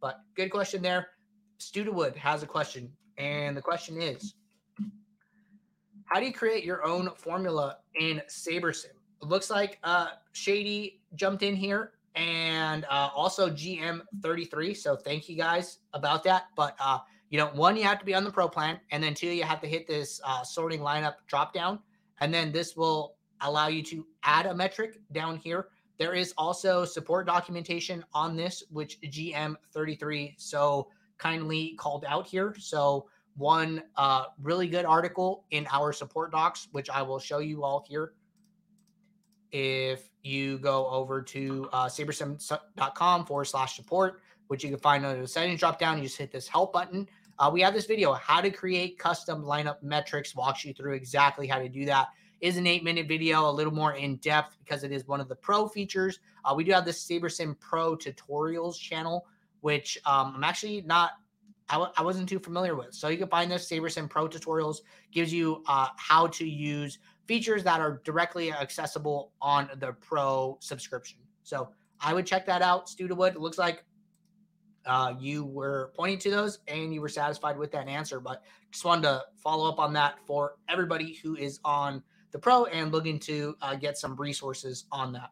But 0.00 0.20
good 0.34 0.50
question 0.50 0.82
there. 0.82 1.08
Studewood 1.58 2.16
has 2.16 2.42
a 2.42 2.46
question, 2.46 2.90
and 3.18 3.56
the 3.56 3.62
question 3.62 4.00
is 4.00 4.34
How 6.06 6.20
do 6.20 6.26
you 6.26 6.32
create 6.32 6.64
your 6.64 6.84
own 6.84 7.10
formula 7.16 7.78
in 7.94 8.20
SaberSim? 8.28 8.86
It 9.22 9.28
looks 9.28 9.50
like 9.50 9.78
uh, 9.84 10.08
Shady 10.32 11.00
jumped 11.14 11.42
in 11.42 11.54
here 11.56 11.92
and 12.14 12.84
uh, 12.84 13.10
also 13.14 13.50
GM33. 13.50 14.76
So 14.76 14.96
thank 14.96 15.28
you 15.28 15.36
guys 15.36 15.78
about 15.92 16.22
that. 16.24 16.44
But, 16.56 16.76
uh, 16.78 16.98
you 17.34 17.40
know, 17.40 17.50
one, 17.52 17.76
you 17.76 17.82
have 17.82 17.98
to 17.98 18.04
be 18.04 18.14
on 18.14 18.22
the 18.22 18.30
pro 18.30 18.48
plan, 18.48 18.78
and 18.92 19.02
then 19.02 19.12
two, 19.12 19.26
you 19.26 19.42
have 19.42 19.60
to 19.62 19.66
hit 19.66 19.88
this 19.88 20.20
uh, 20.22 20.44
sorting 20.44 20.78
lineup 20.78 21.14
drop 21.26 21.52
down. 21.52 21.80
And 22.20 22.32
then 22.32 22.52
this 22.52 22.76
will 22.76 23.16
allow 23.40 23.66
you 23.66 23.82
to 23.82 24.06
add 24.22 24.46
a 24.46 24.54
metric 24.54 25.00
down 25.10 25.38
here 25.38 25.66
There 25.98 26.14
is 26.14 26.32
also 26.38 26.84
support 26.84 27.26
documentation 27.26 28.04
on 28.14 28.36
this, 28.36 28.62
which 28.70 29.00
GM33 29.00 30.34
so 30.36 30.86
kindly 31.18 31.74
called 31.76 32.04
out 32.06 32.24
here. 32.24 32.54
So 32.56 33.08
one 33.36 33.82
uh, 33.96 34.26
really 34.40 34.68
good 34.68 34.84
article 34.84 35.44
in 35.50 35.66
our 35.72 35.92
support 35.92 36.30
docs, 36.30 36.68
which 36.70 36.88
I 36.88 37.02
will 37.02 37.18
show 37.18 37.40
you 37.40 37.64
all 37.64 37.84
here. 37.88 38.12
If 39.50 40.08
you 40.22 40.58
go 40.58 40.86
over 40.86 41.20
to 41.20 41.68
uh, 41.72 41.86
sabersim.com 41.86 43.26
forward 43.26 43.46
slash 43.46 43.74
support, 43.74 44.20
which 44.46 44.62
you 44.62 44.70
can 44.70 44.78
find 44.78 45.04
under 45.04 45.20
the 45.20 45.26
settings 45.26 45.58
drop 45.58 45.80
down, 45.80 45.98
you 45.98 46.04
just 46.04 46.16
hit 46.16 46.30
this 46.30 46.46
help 46.46 46.72
button. 46.72 47.08
Uh, 47.38 47.50
we 47.52 47.60
have 47.60 47.74
this 47.74 47.86
video, 47.86 48.12
how 48.12 48.40
to 48.40 48.50
create 48.50 48.98
custom 48.98 49.42
lineup 49.42 49.82
metrics, 49.82 50.34
walks 50.34 50.64
you 50.64 50.72
through 50.72 50.94
exactly 50.94 51.46
how 51.46 51.58
to 51.58 51.68
do 51.68 51.84
that 51.84 52.08
is 52.40 52.56
an 52.56 52.66
eight 52.66 52.84
minute 52.84 53.08
video, 53.08 53.48
a 53.48 53.50
little 53.50 53.72
more 53.72 53.94
in 53.94 54.16
depth 54.16 54.56
because 54.58 54.84
it 54.84 54.92
is 54.92 55.06
one 55.06 55.20
of 55.20 55.28
the 55.28 55.34
pro 55.34 55.66
features. 55.66 56.20
Uh, 56.44 56.54
we 56.54 56.62
do 56.62 56.72
have 56.72 56.84
the 56.84 56.90
SaberSim 56.90 57.58
Pro 57.58 57.96
tutorials 57.96 58.78
channel, 58.78 59.26
which 59.62 59.98
um, 60.04 60.34
I'm 60.36 60.44
actually 60.44 60.82
not, 60.82 61.12
I 61.70 61.74
w- 61.74 61.92
I 61.96 62.02
wasn't 62.02 62.28
too 62.28 62.38
familiar 62.38 62.76
with. 62.76 62.94
So 62.94 63.08
you 63.08 63.16
can 63.16 63.28
find 63.28 63.50
this 63.50 63.68
SaberSim 63.68 64.10
Pro 64.10 64.28
tutorials, 64.28 64.78
gives 65.10 65.32
you 65.32 65.62
uh, 65.66 65.88
how 65.96 66.26
to 66.28 66.46
use 66.46 66.98
features 67.26 67.64
that 67.64 67.80
are 67.80 68.02
directly 68.04 68.52
accessible 68.52 69.32
on 69.40 69.70
the 69.78 69.92
pro 69.94 70.58
subscription. 70.60 71.18
So 71.44 71.70
I 72.00 72.12
would 72.12 72.26
check 72.26 72.44
that 72.46 72.60
out, 72.60 72.88
Studewood. 72.88 73.30
It 73.30 73.40
looks 73.40 73.56
like 73.56 73.84
uh, 74.86 75.14
you 75.18 75.44
were 75.44 75.92
pointing 75.96 76.18
to 76.18 76.30
those 76.30 76.58
and 76.68 76.92
you 76.92 77.00
were 77.00 77.08
satisfied 77.08 77.58
with 77.58 77.72
that 77.72 77.88
answer. 77.88 78.20
But 78.20 78.42
just 78.70 78.84
wanted 78.84 79.02
to 79.02 79.22
follow 79.36 79.68
up 79.68 79.78
on 79.78 79.92
that 79.94 80.18
for 80.26 80.56
everybody 80.68 81.14
who 81.14 81.36
is 81.36 81.60
on 81.64 82.02
the 82.32 82.38
pro 82.38 82.64
and 82.66 82.92
looking 82.92 83.18
to 83.20 83.56
uh, 83.62 83.76
get 83.76 83.96
some 83.96 84.16
resources 84.16 84.84
on 84.90 85.12
that. 85.12 85.30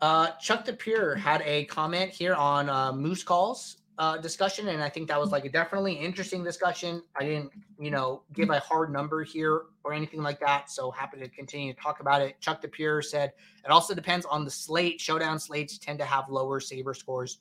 Uh, 0.00 0.30
Chuck 0.40 0.64
the 0.64 0.72
Pure 0.72 1.16
had 1.16 1.42
a 1.42 1.66
comment 1.66 2.10
here 2.10 2.34
on 2.34 2.70
uh, 2.70 2.90
Moose 2.90 3.22
Calls 3.22 3.76
uh, 3.98 4.16
discussion, 4.16 4.68
and 4.68 4.82
I 4.82 4.88
think 4.88 5.08
that 5.08 5.20
was 5.20 5.30
like 5.30 5.44
a 5.44 5.50
definitely 5.50 5.92
interesting 5.92 6.42
discussion. 6.42 7.02
I 7.16 7.24
didn't, 7.24 7.52
you 7.78 7.90
know, 7.90 8.22
give 8.32 8.48
a 8.48 8.58
hard 8.60 8.90
number 8.90 9.22
here 9.22 9.64
or 9.84 9.92
anything 9.92 10.22
like 10.22 10.40
that, 10.40 10.70
so 10.70 10.90
happy 10.90 11.18
to 11.20 11.28
continue 11.28 11.74
to 11.74 11.78
talk 11.78 12.00
about 12.00 12.22
it. 12.22 12.40
Chuck 12.40 12.62
the 12.62 12.68
Pure 12.68 13.02
said 13.02 13.34
it 13.62 13.70
also 13.70 13.94
depends 13.94 14.24
on 14.24 14.46
the 14.46 14.50
slate. 14.50 14.98
Showdown 14.98 15.38
slates 15.38 15.76
tend 15.76 15.98
to 15.98 16.06
have 16.06 16.30
lower 16.30 16.60
saber 16.60 16.94
scores 16.94 17.40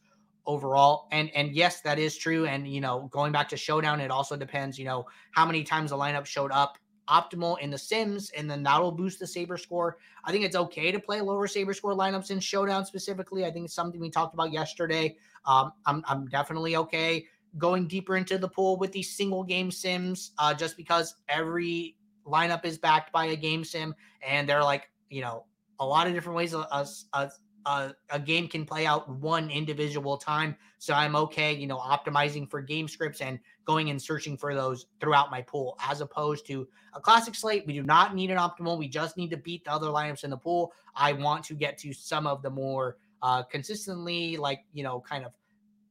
overall, 0.50 1.08
and 1.12 1.30
and 1.36 1.56
yes, 1.56 1.82
that 1.82 2.00
is 2.00 2.18
true. 2.18 2.48
And 2.48 2.68
you 2.68 2.82
know, 2.82 3.08
going 3.12 3.32
back 3.32 3.48
to 3.50 3.58
Showdown, 3.58 4.02
it 4.02 4.10
also 4.10 4.36
depends, 4.36 4.80
you 4.80 4.86
know, 4.86 5.06
how 5.32 5.46
many 5.46 5.64
times 5.64 5.92
the 5.92 5.98
lineup 5.98 6.26
showed 6.26 6.52
up 6.52 6.80
optimal 7.08 7.60
in 7.60 7.70
the 7.70 7.78
Sims, 7.78 8.32
and 8.32 8.50
then 8.50 8.64
that'll 8.64 8.92
boost 8.92 9.20
the 9.20 9.28
Saber 9.28 9.58
score. 9.58 9.98
I 10.24 10.32
think 10.32 10.44
it's 10.44 10.56
okay 10.56 10.92
to 10.92 11.00
play 11.00 11.22
lower 11.22 11.48
Saber 11.48 11.74
score 11.74 11.94
lineups 11.94 12.32
in 12.32 12.40
Showdown 12.40 12.86
specifically. 12.86 13.46
I 13.46 13.52
think 13.52 13.66
it's 13.66 13.74
something 13.74 14.02
we 14.02 14.10
talked 14.10 14.34
about 14.34 14.52
yesterday. 14.52 15.16
Um, 15.46 15.72
I'm, 15.86 16.04
I'm 16.08 16.28
definitely 16.28 16.76
okay 16.76 17.26
going 17.58 17.88
deeper 17.88 18.16
into 18.16 18.38
the 18.38 18.48
pool 18.48 18.78
with 18.78 18.92
these 18.92 19.16
single 19.16 19.44
game 19.44 19.72
Sims 19.72 20.32
uh, 20.38 20.54
just 20.54 20.78
because 20.78 21.16
every 21.28 21.96
lineup 22.26 22.66
is 22.66 22.78
backed 22.78 23.12
by 23.12 23.26
a 23.26 23.36
game 23.36 23.64
Sim, 23.64 23.96
and 24.28 24.48
they're 24.48 24.64
like, 24.64 24.90
you 25.10 25.22
know, 25.22 25.46
a 25.80 25.86
lot 25.86 26.08
of 26.08 26.14
different 26.14 26.36
ways 26.36 26.54
a, 26.54 26.60
a, 26.60 26.88
a, 27.14 27.32
a 27.66 28.20
game 28.20 28.48
can 28.48 28.66
play 28.66 28.86
out 28.86 29.10
one 29.10 29.50
individual 29.50 30.18
time. 30.18 30.56
So 30.78 30.94
I'm 30.94 31.16
okay, 31.16 31.54
you 31.54 31.68
know, 31.68 31.78
optimizing 31.78 32.50
for 32.50 32.62
game 32.62 32.88
scripts 32.88 33.22
and 33.22 33.40
going 33.66 33.90
and 33.90 34.02
searching 34.02 34.38
for 34.38 34.56
those 34.56 34.88
throughout 35.00 35.30
my 35.30 35.42
pool, 35.42 35.78
as 35.86 36.02
opposed 36.02 36.48
to 36.48 36.68
a 36.94 37.00
classic 37.00 37.36
slate. 37.36 37.66
We 37.68 37.74
do 37.74 37.84
not 37.84 38.16
need 38.16 38.32
an 38.32 38.38
optimal. 38.38 38.78
We 38.78 38.88
just 38.88 39.18
need 39.18 39.30
to 39.32 39.38
beat 39.38 39.66
the 39.66 39.72
other 39.72 39.88
lineups 39.88 40.24
in 40.24 40.30
the 40.30 40.38
pool. 40.38 40.74
I 40.96 41.14
want 41.14 41.44
to 41.46 41.54
get 41.54 41.78
to 41.80 41.94
some 41.94 42.26
of 42.26 42.42
the 42.42 42.50
more 42.50 42.98
uh, 43.22 43.44
consistently, 43.44 44.38
like 44.38 44.66
you 44.74 44.84
know, 44.84 45.02
kind 45.02 45.26
of 45.26 45.34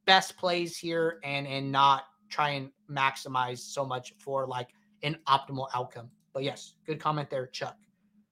best 0.05 0.37
plays 0.37 0.75
here, 0.75 1.19
and 1.23 1.47
and 1.47 1.71
not 1.71 2.05
try 2.29 2.49
and 2.49 2.71
maximize 2.89 3.59
so 3.59 3.85
much 3.85 4.13
for 4.17 4.47
like 4.47 4.69
an 5.03 5.17
optimal 5.27 5.67
outcome. 5.73 6.09
But 6.33 6.43
yes, 6.43 6.73
good 6.85 6.99
comment 6.99 7.29
there, 7.29 7.47
Chuck. 7.47 7.77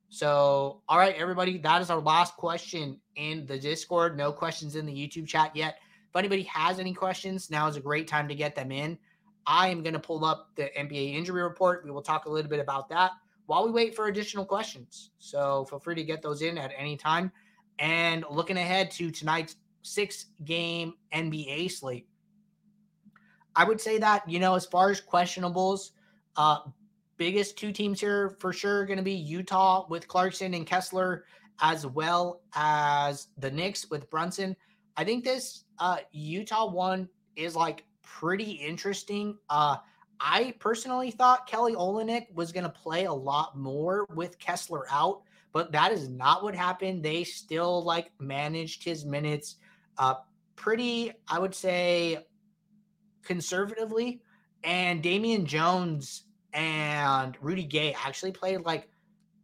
So, 0.10 0.82
all 0.88 0.98
right, 0.98 1.16
everybody, 1.16 1.58
that 1.60 1.82
is 1.82 1.90
our 1.90 2.00
last 2.00 2.36
question 2.38 3.00
in 3.16 3.46
the 3.46 3.60
Discord. 3.60 4.18
No 4.18 4.32
questions 4.32 4.76
in 4.76 4.86
the 4.86 4.94
YouTube 4.94 5.28
chat 5.28 5.56
yet. 5.56 5.80
If 6.10 6.16
anybody 6.16 6.44
has 6.44 6.80
any 6.80 6.94
questions, 6.94 7.52
now 7.52 7.68
is 7.68 7.76
a 7.76 7.82
great 7.82 8.08
time 8.08 8.28
to 8.30 8.36
get 8.36 8.56
them 8.56 8.72
in. 8.72 8.98
I 9.46 9.68
am 9.68 9.84
going 9.84 9.94
to 9.94 10.00
pull 10.00 10.24
up 10.24 10.50
the 10.56 10.70
NBA 10.78 11.14
injury 11.14 11.44
report. 11.44 11.84
We 11.84 11.92
will 11.92 12.02
talk 12.02 12.26
a 12.26 12.30
little 12.30 12.50
bit 12.50 12.60
about 12.60 12.90
that 12.90 13.12
while 13.48 13.66
we 13.66 13.72
wait 13.72 13.96
for 13.96 14.08
additional 14.08 14.46
questions. 14.46 15.12
So, 15.20 15.66
feel 15.66 15.80
free 15.80 15.96
to 15.96 16.04
get 16.04 16.22
those 16.22 16.42
in 16.42 16.58
at 16.58 16.72
any 16.78 16.96
time. 16.96 17.32
And 17.80 18.26
looking 18.30 18.58
ahead 18.58 18.92
to 18.92 19.12
tonight's 19.12 19.58
six 19.82 20.28
game 20.46 20.94
NBA 21.14 21.72
slate, 21.72 22.08
I 23.56 23.66
would 23.66 23.82
say 23.82 23.98
that, 23.98 24.28
you 24.30 24.40
know, 24.40 24.56
as 24.56 24.66
far 24.66 24.90
as 24.90 25.02
questionables, 25.02 25.92
uh, 26.38 26.60
biggest 27.18 27.58
two 27.58 27.72
teams 27.72 28.00
here 28.00 28.38
for 28.40 28.54
sure 28.54 28.86
going 28.86 28.98
to 28.98 29.04
be 29.04 29.14
Utah 29.14 29.86
with 29.90 30.08
Clarkson 30.08 30.54
and 30.54 30.66
Kessler, 30.66 31.26
as 31.60 31.86
well 31.86 32.42
as 32.56 33.28
the 33.38 33.52
Knicks 33.52 33.90
with 33.90 34.10
Brunson. 34.10 34.56
I 34.96 35.04
think 35.04 35.24
this 35.24 35.66
uh, 35.80 35.98
Utah 36.12 36.70
one 36.70 37.10
is 37.36 37.56
like 37.56 37.86
pretty 38.04 38.52
interesting. 38.52 39.38
Uh, 39.50 39.78
I 40.20 40.56
personally 40.60 41.12
thought 41.12 41.48
Kelly 41.48 41.74
Olynyk 41.74 42.34
was 42.34 42.52
going 42.52 42.64
to 42.64 42.70
play 42.70 43.06
a 43.06 43.14
lot 43.14 43.58
more 43.58 44.08
with 44.16 44.40
Kessler 44.40 44.86
out, 44.90 45.22
but 45.54 45.72
that 45.72 45.92
is 45.92 46.10
not 46.10 46.44
what 46.44 46.56
happened. 46.56 47.04
They 47.04 47.24
still 47.24 47.84
like 47.84 48.12
managed 48.20 48.84
his 48.84 49.06
minutes 49.06 49.58
uh, 49.98 50.16
pretty, 50.56 51.12
I 51.28 51.40
would 51.40 51.54
say, 51.54 52.26
conservatively. 53.24 54.22
And 54.64 55.04
Damian 55.04 55.46
Jones 55.46 56.24
and 56.54 57.38
Rudy 57.42 57.63
Gay 57.63 57.96
actually 58.04 58.32
played 58.32 58.62
like 58.62 58.89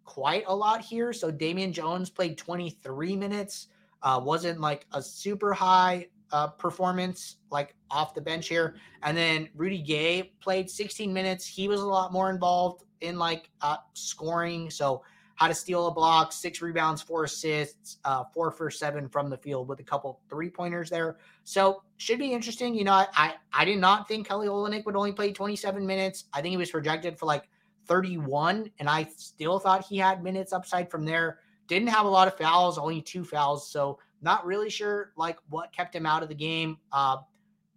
quite 0.04 0.44
a 0.48 0.56
lot 0.56 0.82
here. 0.82 1.14
So 1.14 1.32
Damian 1.32 1.74
Jones 1.74 2.10
played 2.10 2.38
23 2.38 3.16
minutes. 3.16 3.68
Uh, 4.02 4.20
wasn't 4.22 4.60
like 4.60 4.86
a 4.92 5.02
super 5.02 5.54
high 5.54 6.08
uh, 6.32 6.48
performance 6.48 7.38
like 7.52 7.76
off 7.90 8.14
the 8.14 8.22
bench 8.22 8.48
here. 8.48 8.76
And 9.04 9.16
then 9.16 9.50
Rudy 9.56 9.82
Gay 9.82 10.34
played 10.42 10.70
16 10.70 11.14
minutes. 11.14 11.46
He 11.46 11.68
was 11.68 11.80
a 11.80 11.86
lot 11.86 12.12
more 12.12 12.30
involved 12.30 12.84
in 13.02 13.18
like 13.18 13.50
uh, 13.62 13.78
scoring. 13.94 14.70
So 14.70 15.04
how 15.36 15.48
to 15.48 15.54
steal 15.54 15.88
a 15.88 15.92
block, 15.92 16.32
six 16.32 16.62
rebounds, 16.62 17.02
four 17.02 17.24
assists, 17.24 17.98
uh, 18.06 18.24
four 18.34 18.52
for 18.52 18.70
seven 18.70 19.10
from 19.10 19.30
the 19.30 19.38
field 19.38 19.68
with 19.68 19.80
a 19.80 19.84
couple 19.84 20.20
three 20.30 20.50
pointers 20.50 20.90
there. 20.90 21.18
So 21.44 21.84
should 21.98 22.20
be 22.20 22.34
interesting. 22.34 22.76
You 22.76 22.84
know, 22.84 22.94
I, 22.94 23.08
I, 23.14 23.34
I 23.52 23.66
did 23.66 23.80
not 23.80 24.08
think 24.08 24.28
Kelly 24.28 24.48
Olynyk 24.48 24.86
would 24.86 24.96
only 24.96 25.12
play 25.12 25.32
27 25.32 25.86
minutes. 25.86 26.26
I 26.34 26.42
think 26.42 26.52
he 26.52 26.58
was 26.58 26.72
projected 26.72 27.18
for 27.18 27.26
like 27.26 27.50
31, 27.88 28.72
and 28.80 28.90
I 28.90 29.08
still 29.18 29.60
thought 29.60 29.86
he 29.86 29.98
had 29.98 30.24
minutes 30.24 30.54
upside 30.54 30.90
from 30.90 31.06
there. 31.06 31.40
Didn't 31.68 31.90
have 31.90 32.06
a 32.06 32.10
lot 32.10 32.28
of 32.28 32.38
fouls, 32.38 32.78
only 32.78 33.02
two 33.02 33.24
fouls. 33.24 33.70
So 33.70 34.00
not 34.22 34.46
really 34.46 34.70
sure 34.70 35.12
like 35.18 35.38
what 35.50 35.74
kept 35.74 35.96
him 35.96 36.06
out 36.06 36.24
of 36.24 36.30
the 36.30 36.36
game 36.36 36.78
uh, 36.92 37.18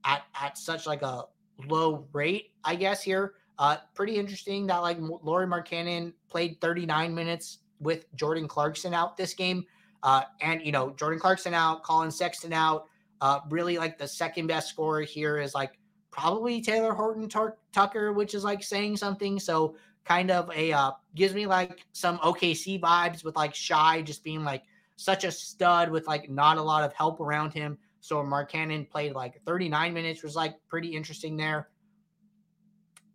at 0.05 0.23
at 0.41 0.57
such 0.59 0.87
like 0.87 1.03
a 1.03 1.25
low 1.69 2.07
rate, 2.13 2.53
I 2.65 2.77
guess 2.77 3.03
here. 3.03 3.35
Uh, 3.59 3.79
pretty 3.95 4.17
interesting 4.17 4.67
that 4.67 4.79
like 4.79 4.99
Lauri 5.01 5.47
Markkanen 5.47 6.13
played 6.29 6.61
39 6.61 7.15
minutes 7.15 7.59
with 7.81 8.13
Jordan 8.15 8.49
Clarkson 8.49 8.93
out 8.93 9.17
this 9.17 9.35
game. 9.35 9.65
Uh, 10.03 10.23
and 10.41 10.63
you 10.63 10.73
know, 10.73 10.91
Jordan 10.91 11.19
Clarkson 11.19 11.55
out, 11.55 11.83
Collin 11.83 12.11
Sexton 12.11 12.53
out. 12.53 12.87
Uh, 13.21 13.41
really 13.49 13.79
like 13.79 13.99
the 13.99 14.07
second 14.07 14.47
best 14.47 14.69
scorer 14.69 15.01
here 15.01 15.39
is 15.39 15.55
like 15.55 15.79
probably 16.11 16.63
Talen 16.63 16.95
Horton 16.95 17.29
Tucker, 17.73 18.13
which 18.13 18.35
is 18.35 18.45
like 18.45 18.63
saying 18.63 18.99
something. 18.99 19.41
So 19.41 19.77
kind 20.05 20.31
of 20.31 20.51
a 20.55 20.73
uh, 20.73 20.93
gives 21.15 21.35
me 21.35 21.47
like 21.47 21.85
some 21.93 22.19
OKC 22.19 22.79
vibes 22.79 23.25
with 23.25 23.37
like 23.37 23.55
Shai 23.55 24.03
just 24.03 24.23
being 24.23 24.45
like 24.45 24.65
such 24.97 25.25
a 25.25 25.33
stud 25.33 25.91
with 25.91 26.07
like 26.07 26.29
not 26.31 26.59
a 26.59 26.63
lot 26.63 26.85
of 26.85 26.93
help 26.93 27.21
around 27.21 27.53
him. 27.53 27.79
So 28.01 28.23
Markkanen 28.23 28.89
played 28.89 29.15
like 29.15 29.41
39 29.47 29.95
minutes, 29.95 30.23
was 30.23 30.37
like 30.37 30.57
pretty 30.69 30.95
interesting 30.95 31.37
there 31.39 31.69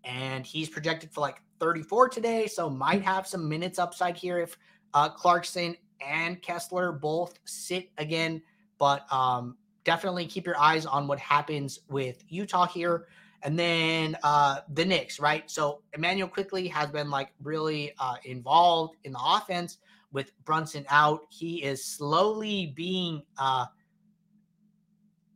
and 0.03 0.45
he's 0.45 0.69
projected 0.69 1.11
for 1.11 1.21
like 1.21 1.41
34 1.59 2.09
today, 2.09 2.47
so 2.47 2.69
might 2.69 3.03
have 3.03 3.27
some 3.27 3.47
minutes 3.47 3.79
upside 3.79 4.17
here 4.17 4.39
if 4.39 4.57
uh, 4.93 5.09
Clarkson 5.09 5.75
and 6.05 6.41
Kessler 6.41 6.91
both 6.91 7.39
sit 7.45 7.89
again. 7.97 8.41
But 8.77 9.11
um, 9.13 9.57
definitely 9.83 10.25
keep 10.25 10.45
your 10.45 10.57
eyes 10.57 10.85
on 10.85 11.07
what 11.07 11.19
happens 11.19 11.79
with 11.89 12.23
Utah 12.29 12.65
here. 12.65 13.07
And 13.43 13.57
then 13.57 14.17
uh, 14.23 14.59
the 14.73 14.85
Knicks, 14.85 15.19
right? 15.19 15.49
So 15.49 15.81
Immanuel 15.95 16.27
Quickley 16.27 16.67
has 16.67 16.89
been 16.89 17.09
like 17.09 17.33
really 17.41 17.93
uh, 17.99 18.15
involved 18.23 18.97
in 19.03 19.13
the 19.13 19.19
offense 19.23 19.77
with 20.11 20.31
Brunson 20.45 20.85
out. 20.89 21.21
He 21.29 21.63
is 21.63 21.83
slowly 21.83 22.73
being 22.75 23.23
uh, 23.37 23.65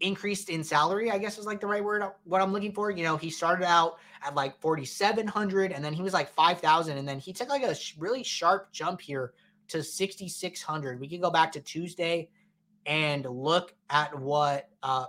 increased 0.01 0.49
in 0.49 0.63
salary, 0.63 1.09
I 1.09 1.17
guess 1.17 1.37
is 1.37 1.45
like 1.45 1.61
the 1.61 1.67
right 1.67 1.83
word, 1.83 2.03
what 2.25 2.41
I'm 2.41 2.53
looking 2.53 2.73
for. 2.73 2.91
You 2.91 3.03
know, 3.03 3.17
he 3.17 3.29
started 3.29 3.65
out 3.65 3.97
at 4.25 4.35
like 4.35 4.59
4,700 4.59 5.71
and 5.71 5.83
then 5.83 5.93
he 5.93 6.01
was 6.01 6.13
like 6.13 6.33
5,000. 6.33 6.97
And 6.97 7.07
then 7.07 7.19
he 7.19 7.33
took 7.33 7.49
like 7.49 7.63
a 7.63 7.75
sh- 7.75 7.95
really 7.97 8.23
sharp 8.23 8.71
jump 8.71 9.01
here 9.01 9.33
to 9.67 9.83
6,600. 9.83 10.99
We 10.99 11.07
can 11.07 11.21
go 11.21 11.29
back 11.29 11.51
to 11.53 11.61
Tuesday 11.61 12.29
and 12.85 13.25
look 13.25 13.73
at 13.89 14.17
what 14.17 14.69
uh, 14.83 15.05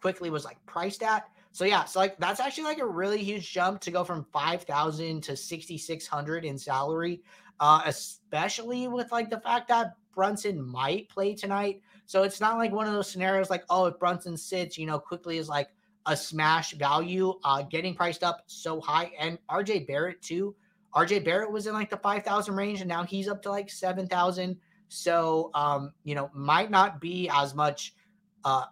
Quickley 0.00 0.30
was 0.30 0.44
like 0.44 0.58
priced 0.66 1.02
at. 1.02 1.28
So 1.52 1.64
yeah, 1.64 1.84
so 1.84 2.00
like 2.00 2.18
that's 2.18 2.40
actually 2.40 2.64
like 2.64 2.80
a 2.80 2.86
really 2.86 3.22
huge 3.22 3.52
jump 3.52 3.80
to 3.82 3.90
go 3.90 4.02
from 4.02 4.26
5,000 4.32 5.22
to 5.22 5.36
6,600 5.36 6.44
in 6.44 6.58
salary, 6.58 7.22
uh, 7.60 7.82
especially 7.86 8.88
with 8.88 9.12
like 9.12 9.30
the 9.30 9.40
fact 9.40 9.68
that 9.68 9.94
Brunson 10.12 10.60
might 10.60 11.08
play 11.08 11.34
tonight. 11.34 11.80
So 12.06 12.22
it's 12.22 12.40
not 12.40 12.58
like 12.58 12.72
one 12.72 12.86
of 12.86 12.92
those 12.92 13.10
scenarios 13.10 13.50
like, 13.50 13.64
oh, 13.70 13.86
if 13.86 13.98
Brunson 13.98 14.36
sits, 14.36 14.76
you 14.76 14.86
know, 14.86 14.98
Quickley 14.98 15.38
is 15.38 15.48
like 15.48 15.68
a 16.06 16.16
smash 16.16 16.74
value, 16.74 17.34
uh, 17.44 17.62
getting 17.62 17.94
priced 17.94 18.22
up 18.22 18.42
so 18.46 18.80
high. 18.80 19.12
And 19.18 19.38
RJ 19.50 19.86
Barrett 19.86 20.20
too. 20.22 20.54
RJ 20.94 21.24
Barrett 21.24 21.50
was 21.50 21.66
in 21.66 21.74
like 21.74 21.90
the 21.90 21.96
5,000 21.96 22.54
range 22.54 22.80
and 22.80 22.88
now 22.88 23.04
he's 23.04 23.28
up 23.28 23.42
to 23.42 23.50
like 23.50 23.70
7,000. 23.70 24.56
So, 24.88 25.50
um, 25.54 25.92
you 26.04 26.14
know, 26.14 26.30
might 26.34 26.70
not 26.70 27.00
be 27.00 27.28
as 27.32 27.54
much 27.54 27.94
uh, 28.44 28.66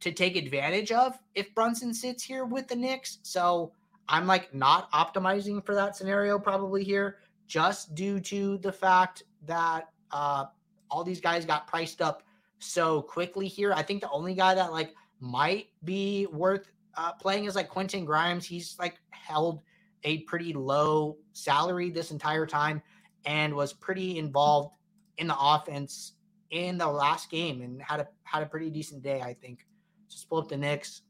to 0.00 0.12
take 0.12 0.36
advantage 0.36 0.92
of 0.92 1.18
if 1.34 1.54
Brunson 1.54 1.92
sits 1.92 2.22
here 2.22 2.44
with 2.44 2.68
the 2.68 2.76
Knicks. 2.76 3.18
So 3.22 3.72
I'm 4.08 4.26
like 4.26 4.54
not 4.54 4.90
optimizing 4.92 5.64
for 5.64 5.74
that 5.74 5.96
scenario 5.96 6.38
probably 6.38 6.84
here 6.84 7.18
just 7.46 7.94
due 7.94 8.20
to 8.20 8.58
the 8.58 8.72
fact 8.72 9.24
that 9.46 9.88
uh, 10.12 10.46
all 10.90 11.04
these 11.04 11.20
guys 11.20 11.44
got 11.44 11.66
priced 11.66 12.00
up 12.00 12.22
so 12.58 13.02
quickly 13.02 13.48
here. 13.48 13.72
I 13.72 13.82
think 13.82 14.00
the 14.00 14.10
only 14.10 14.34
guy 14.34 14.54
that 14.54 14.72
like 14.72 14.94
might 15.20 15.68
be 15.84 16.26
worth 16.26 16.70
uh, 16.96 17.12
playing 17.12 17.46
as 17.46 17.54
like 17.54 17.68
Quentin 17.68 18.04
Grimes. 18.04 18.46
He's 18.46 18.76
like 18.78 18.96
held 19.10 19.62
a 20.04 20.18
pretty 20.20 20.52
low 20.52 21.18
salary 21.32 21.90
this 21.90 22.10
entire 22.10 22.46
time 22.46 22.82
and 23.24 23.54
was 23.54 23.72
pretty 23.72 24.18
involved 24.18 24.74
in 25.18 25.26
the 25.26 25.36
offense 25.38 26.12
in 26.50 26.78
the 26.78 26.86
last 26.86 27.30
game 27.30 27.60
and 27.62 27.82
had 27.82 28.00
a 28.00 28.08
had 28.22 28.42
a 28.42 28.46
pretty 28.46 28.70
decent 28.70 29.02
day, 29.02 29.20
I 29.20 29.34
think. 29.34 29.66
Just 30.08 30.28
pull 30.28 30.38
up 30.38 30.48
the 30.48 30.56
Knicks. 30.56 31.02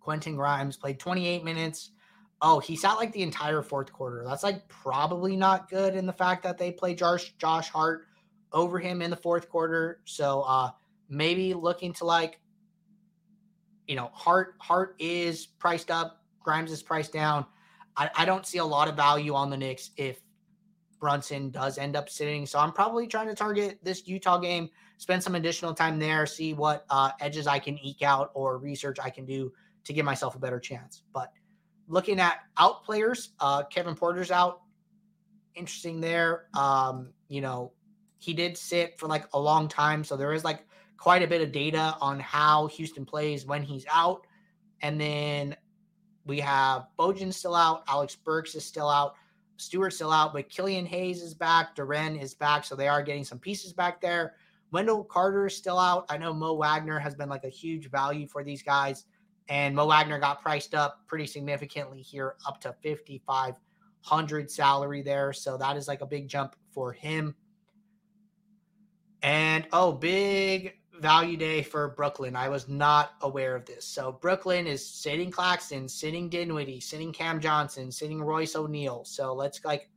Quentin 0.00 0.36
Grimes 0.36 0.76
played 0.76 0.98
28 0.98 1.44
minutes. 1.44 1.90
Oh, 2.40 2.60
he 2.60 2.76
sat 2.76 2.94
like 2.94 3.12
the 3.12 3.22
entire 3.22 3.62
fourth 3.62 3.92
quarter. 3.92 4.24
That's 4.24 4.44
like 4.44 4.68
probably 4.68 5.36
not 5.36 5.68
good 5.68 5.96
in 5.96 6.06
the 6.06 6.12
fact 6.12 6.44
that 6.44 6.56
they 6.56 6.70
play 6.70 6.94
Josh 6.94 7.34
Josh 7.38 7.68
Hart 7.68 8.06
over 8.52 8.78
him 8.78 9.02
in 9.02 9.10
the 9.10 9.16
fourth 9.16 9.48
quarter. 9.48 10.00
So 10.04 10.42
uh 10.42 10.70
maybe 11.08 11.54
looking 11.54 11.92
to 11.94 12.04
like 12.04 12.40
you 13.88 13.96
know, 13.96 14.10
Hart 14.12 14.54
Hart 14.60 14.94
is 15.00 15.46
priced 15.46 15.90
up, 15.90 16.22
Grimes 16.40 16.70
is 16.70 16.82
priced 16.82 17.12
down. 17.12 17.44
I, 17.96 18.10
I 18.14 18.24
don't 18.24 18.46
see 18.46 18.58
a 18.58 18.64
lot 18.64 18.86
of 18.86 18.94
value 18.94 19.34
on 19.34 19.50
the 19.50 19.56
Knicks 19.56 19.90
if 19.96 20.20
Brunson 21.00 21.50
does 21.50 21.78
end 21.78 21.96
up 21.96 22.08
sitting. 22.08 22.46
So 22.46 22.58
I'm 22.58 22.72
probably 22.72 23.06
trying 23.06 23.28
to 23.28 23.34
target 23.34 23.78
this 23.82 24.06
Utah 24.06 24.38
game, 24.38 24.68
spend 24.98 25.22
some 25.22 25.34
additional 25.34 25.74
time 25.74 25.98
there, 25.98 26.26
see 26.26 26.54
what 26.54 26.84
uh, 26.90 27.10
edges 27.20 27.46
I 27.46 27.58
can 27.58 27.78
eke 27.78 28.02
out 28.02 28.30
or 28.34 28.58
research 28.58 28.98
I 29.02 29.10
can 29.10 29.24
do 29.24 29.52
to 29.84 29.92
give 29.92 30.04
myself 30.04 30.36
a 30.36 30.38
better 30.38 30.60
chance. 30.60 31.02
But 31.12 31.32
looking 31.88 32.20
at 32.20 32.40
out 32.58 32.84
players, 32.84 33.30
uh, 33.40 33.64
Kevin 33.64 33.94
Porter's 33.94 34.30
out. 34.30 34.60
Interesting 35.54 36.00
there. 36.00 36.46
Um, 36.54 37.10
you 37.28 37.40
know, 37.40 37.72
he 38.18 38.34
did 38.34 38.56
sit 38.56 38.98
for 38.98 39.06
like 39.08 39.26
a 39.32 39.40
long 39.40 39.66
time. 39.66 40.04
So 40.04 40.16
there 40.16 40.32
is 40.32 40.44
like 40.44 40.67
quite 40.98 41.22
a 41.22 41.26
bit 41.26 41.40
of 41.40 41.52
data 41.52 41.96
on 42.00 42.20
how 42.20 42.66
Houston 42.66 43.06
plays 43.06 43.46
when 43.46 43.62
he's 43.62 43.86
out. 43.90 44.26
And 44.82 45.00
then 45.00 45.56
we 46.26 46.40
have 46.40 46.88
Bojan 46.98 47.32
still 47.32 47.54
out, 47.54 47.84
Alec 47.88 48.10
Burks 48.24 48.54
is 48.54 48.64
still 48.64 48.88
out. 48.88 49.14
Stewart's 49.56 49.96
still 49.96 50.12
out, 50.12 50.32
but 50.32 50.48
Killian 50.48 50.86
Hayes 50.86 51.22
is 51.22 51.34
back. 51.34 51.74
Duren 51.74 52.20
is 52.20 52.34
back. 52.34 52.64
So 52.64 52.76
they 52.76 52.86
are 52.86 53.02
getting 53.02 53.24
some 53.24 53.38
pieces 53.38 53.72
back 53.72 54.00
there. 54.00 54.34
Wendell 54.70 55.02
Carter 55.04 55.46
is 55.46 55.56
still 55.56 55.78
out. 55.78 56.06
I 56.08 56.18
know 56.18 56.32
Mo 56.32 56.54
Wagner 56.54 56.98
has 56.98 57.14
been 57.14 57.28
like 57.28 57.44
a 57.44 57.48
huge 57.48 57.90
value 57.90 58.28
for 58.28 58.44
these 58.44 58.62
guys. 58.62 59.04
And 59.48 59.74
Mo 59.74 59.86
Wagner 59.86 60.20
got 60.20 60.42
priced 60.42 60.74
up 60.74 61.00
pretty 61.06 61.26
significantly 61.26 62.02
here, 62.02 62.36
up 62.46 62.60
to 62.60 62.74
5,500 62.84 64.50
salary 64.50 65.02
there. 65.02 65.32
So 65.32 65.56
that 65.56 65.76
is 65.76 65.88
like 65.88 66.02
a 66.02 66.06
big 66.06 66.28
jump 66.28 66.54
for 66.70 66.92
him. 66.92 67.34
And 69.22 69.66
oh, 69.72 69.92
big 69.92 70.74
value 71.00 71.36
day 71.36 71.62
for 71.62 71.88
Brooklyn. 71.88 72.36
I 72.36 72.48
was 72.48 72.68
not 72.68 73.12
aware 73.22 73.54
of 73.56 73.64
this. 73.64 73.84
So 73.84 74.12
Brooklyn 74.12 74.66
is 74.66 74.84
sitting 74.84 75.30
Claxton, 75.30 75.88
sitting 75.88 76.28
Dinwiddie, 76.28 76.80
sitting 76.80 77.12
Cam 77.12 77.40
Johnson, 77.40 77.90
sitting 77.90 78.22
Royce 78.22 78.56
O'Neale. 78.56 79.04
So 79.04 79.34
let's 79.34 79.64
like 79.64 79.90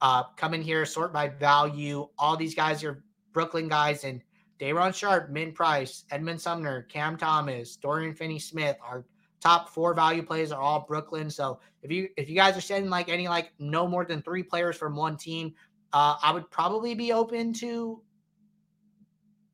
uh, 0.00 0.24
come 0.36 0.54
in 0.54 0.62
here, 0.62 0.84
sort 0.86 1.12
by 1.12 1.28
value. 1.28 2.08
All 2.18 2.36
these 2.36 2.54
guys 2.54 2.82
are 2.84 3.02
Brooklyn 3.32 3.68
guys, 3.68 4.04
and 4.04 4.22
Day'Ron 4.58 4.92
Sharpe, 4.92 5.30
Min 5.30 5.52
Price, 5.52 6.04
Edmond 6.10 6.40
Sumner, 6.40 6.82
Cam 6.82 7.16
Thomas, 7.16 7.76
Dorian 7.76 8.14
Finney-Smith. 8.14 8.76
Our 8.82 9.04
top 9.40 9.70
four 9.70 9.94
value 9.94 10.22
plays 10.22 10.52
are 10.52 10.60
all 10.60 10.84
Brooklyn. 10.86 11.30
So 11.30 11.60
if 11.82 11.90
you 11.90 12.08
if 12.16 12.28
you 12.28 12.36
guys 12.36 12.56
are 12.56 12.60
setting 12.60 12.90
like 12.90 13.08
any 13.08 13.26
like 13.28 13.52
no 13.58 13.86
more 13.86 14.04
than 14.04 14.22
three 14.22 14.42
players 14.42 14.76
from 14.76 14.94
one 14.94 15.16
team, 15.16 15.54
uh, 15.92 16.16
I 16.22 16.32
would 16.32 16.50
probably 16.50 16.94
be 16.94 17.12
open 17.12 17.52
to 17.54 18.02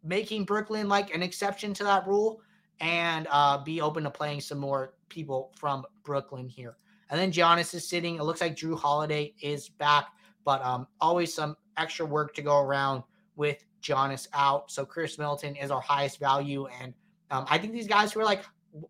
making 0.07 0.45
Brooklyn 0.45 0.89
like 0.89 1.15
an 1.15 1.23
exception 1.23 1.75
to 1.75 1.85
that 1.85 2.07
rule 2.07 2.41
and 2.81 3.27
uh, 3.31 3.59
be 3.59 3.81
open 3.81 4.05
to 4.05 4.11
playing 4.11 4.41
some 4.41 4.59
more 4.59 4.95
people 5.09 5.53
from 5.59 5.85
Brooklyn 6.05 6.49
here. 6.49 6.77
And 7.11 7.21
then 7.21 7.33
Giannis 7.33 7.75
is 7.75 7.89
sitting. 7.89 8.17
It 8.17 8.23
looks 8.23 8.41
like 8.41 8.57
Jrue 8.57 8.79
Holiday 8.79 9.35
is 9.41 9.69
back, 9.69 10.09
but 10.45 10.63
um, 10.63 10.87
always 11.01 11.33
some 11.33 11.57
extra 11.77 12.05
work 12.05 12.35
to 12.35 12.43
go 12.43 12.61
around 12.61 13.03
with 13.37 13.65
Giannis 13.83 14.29
out. 14.33 14.71
So 14.71 14.85
Khris 14.85 15.19
Middleton 15.19 15.57
is 15.57 15.71
our 15.71 15.81
highest 15.81 16.19
value. 16.19 16.67
And 16.81 16.95
um, 17.31 17.47
I 17.49 17.59
think 17.59 17.73
these 17.73 17.87
guys 17.87 18.13
who 18.13 18.21
are 18.21 18.25
like 18.25 18.45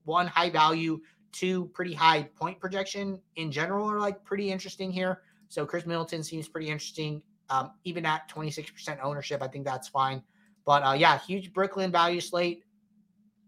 one 0.05 0.27
high 0.27 0.51
value, 0.51 1.01
two 1.33 1.67
pretty 1.67 1.93
high 1.93 2.23
point 2.23 2.59
projection 2.59 3.21
in 3.37 3.53
general 3.53 3.91
are 3.91 4.01
like 4.01 4.25
pretty 4.25 4.51
interesting 4.51 4.91
here. 4.91 5.23
So 5.49 5.67
Khris 5.67 5.87
Middleton 5.87 6.23
seems 6.23 6.49
pretty 6.49 6.69
interesting. 6.69 7.23
Um, 7.49 7.73
even 7.85 8.05
at 8.05 8.29
26% 8.29 8.99
ownership, 9.03 9.43
I 9.43 9.49
think 9.49 9.65
that's 9.65 9.89
fine. 9.89 10.23
But 10.67 10.83
uh, 10.83 10.93
yeah, 10.93 11.19
huge 11.19 11.55
Brooklyn 11.55 11.91
value 11.91 12.21
slate. 12.21 12.65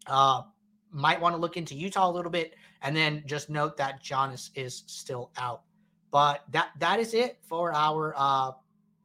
Uh, 0.07 0.43
might 0.91 1.21
want 1.21 1.35
to 1.35 1.41
look 1.41 1.59
into 1.59 1.75
Utah 1.75 2.09
a 2.09 2.13
little 2.13 2.31
bit, 2.31 2.55
and 2.81 2.97
then 2.97 3.23
just 3.27 3.51
note 3.51 3.77
that 3.77 4.03
Giannis 4.03 4.49
is 4.55 4.85
still 4.87 5.31
out. 5.37 5.63
But 6.11 6.45
that 6.53 6.71
that 6.79 6.99
is 6.99 7.13
it 7.13 7.39
for 7.43 7.75
our 7.75 8.15
uh, 8.17 8.53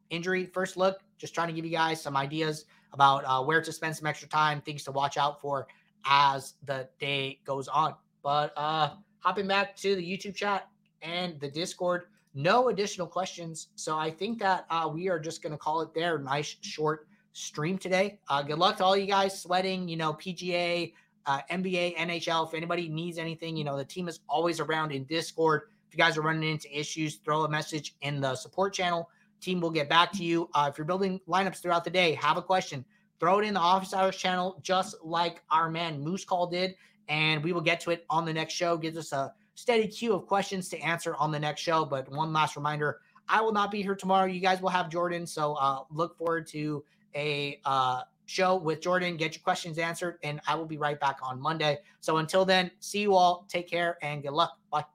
injury 0.08 0.46
first 0.46 0.78
look. 0.78 1.00
Just 1.18 1.34
trying 1.34 1.48
to 1.48 1.52
give 1.52 1.66
you 1.66 1.70
guys 1.70 2.00
some 2.00 2.16
ideas 2.16 2.64
about 2.92 3.24
uh, 3.26 3.42
where 3.42 3.60
to 3.60 3.72
spend 3.72 3.94
some 3.94 4.06
extra 4.06 4.28
time, 4.28 4.62
things 4.62 4.84
to 4.84 4.92
watch 4.92 5.18
out 5.18 5.40
for 5.40 5.66
as 6.06 6.54
the 6.64 6.88
day 7.00 7.40
goes 7.44 7.68
on. 7.68 7.94
But 8.22 8.52
uh, 8.56 8.90
hopping 9.18 9.48
back 9.48 9.76
to 9.78 9.96
the 9.96 10.02
YouTube 10.02 10.36
chat 10.36 10.68
and 11.02 11.38
the 11.40 11.48
Discord, 11.48 12.04
no 12.32 12.68
additional 12.68 13.06
questions. 13.06 13.68
So 13.74 13.98
I 13.98 14.10
think 14.10 14.38
that 14.38 14.66
uh, 14.70 14.88
we 14.92 15.08
are 15.08 15.18
just 15.18 15.42
going 15.42 15.52
to 15.52 15.58
call 15.58 15.82
it 15.82 15.92
there. 15.92 16.18
Nice 16.18 16.56
short 16.60 17.08
stream 17.34 17.76
today. 17.76 18.18
Uh, 18.28 18.42
good 18.42 18.58
luck 18.58 18.78
to 18.78 18.84
all 18.84 18.96
you 18.96 19.06
guys 19.06 19.38
sweating, 19.38 19.88
you 19.88 19.96
know, 19.96 20.14
PGA, 20.14 20.94
uh, 21.26 21.40
NBA, 21.50 21.96
NHL. 21.96 22.46
If 22.46 22.54
anybody 22.54 22.88
needs 22.88 23.18
anything, 23.18 23.56
you 23.56 23.64
know, 23.64 23.76
the 23.76 23.84
team 23.84 24.08
is 24.08 24.20
always 24.28 24.60
around 24.60 24.92
in 24.92 25.04
Discord. 25.04 25.62
If 25.88 25.94
you 25.94 25.98
guys 25.98 26.16
are 26.16 26.22
running 26.22 26.48
into 26.48 26.76
issues, 26.76 27.16
throw 27.16 27.44
a 27.44 27.48
message 27.48 27.96
in 28.02 28.20
the 28.20 28.36
support 28.36 28.72
channel. 28.72 29.10
Team 29.40 29.60
will 29.60 29.70
get 29.70 29.88
back 29.88 30.12
to 30.12 30.24
you. 30.24 30.48
Uh, 30.54 30.68
if 30.70 30.78
you're 30.78 30.84
building 30.84 31.20
lineups 31.28 31.60
throughout 31.60 31.84
the 31.84 31.90
day, 31.90 32.14
have 32.14 32.36
a 32.36 32.42
question, 32.42 32.84
throw 33.18 33.40
it 33.40 33.44
in 33.44 33.52
the 33.52 33.60
office 33.60 33.92
hours 33.92 34.16
channel, 34.16 34.58
just 34.62 34.94
like 35.02 35.42
our 35.50 35.68
man 35.68 36.00
Moose 36.00 36.24
Call 36.24 36.46
did, 36.46 36.76
and 37.08 37.42
we 37.42 37.52
will 37.52 37.60
get 37.60 37.80
to 37.80 37.90
it 37.90 38.06
on 38.08 38.24
the 38.24 38.32
next 38.32 38.54
show. 38.54 38.76
Gives 38.76 38.96
us 38.96 39.12
a 39.12 39.34
steady 39.56 39.88
queue 39.88 40.14
of 40.14 40.26
questions 40.26 40.68
to 40.68 40.78
answer 40.78 41.16
on 41.16 41.32
the 41.32 41.38
next 41.38 41.62
show. 41.62 41.84
But 41.84 42.08
one 42.10 42.32
last 42.32 42.54
reminder 42.54 43.00
I 43.28 43.40
will 43.40 43.52
not 43.52 43.72
be 43.72 43.82
here 43.82 43.96
tomorrow. 43.96 44.26
You 44.26 44.40
guys 44.40 44.60
will 44.60 44.70
have 44.70 44.88
Jordan. 44.88 45.26
So 45.26 45.54
uh, 45.54 45.80
look 45.90 46.16
forward 46.16 46.46
to 46.48 46.84
a 47.14 47.60
uh, 47.64 48.02
show 48.26 48.56
with 48.56 48.80
Jordan. 48.80 49.16
Get 49.16 49.34
your 49.34 49.42
questions 49.42 49.78
answered, 49.78 50.18
and 50.22 50.40
I 50.46 50.54
will 50.54 50.66
be 50.66 50.78
right 50.78 50.98
back 50.98 51.18
on 51.22 51.40
Monday. 51.40 51.78
So 52.00 52.18
until 52.18 52.44
then, 52.44 52.70
see 52.80 53.00
you 53.00 53.14
all. 53.14 53.46
Take 53.48 53.68
care 53.68 53.98
and 54.02 54.22
good 54.22 54.32
luck. 54.32 54.58
Bye. 54.70 54.93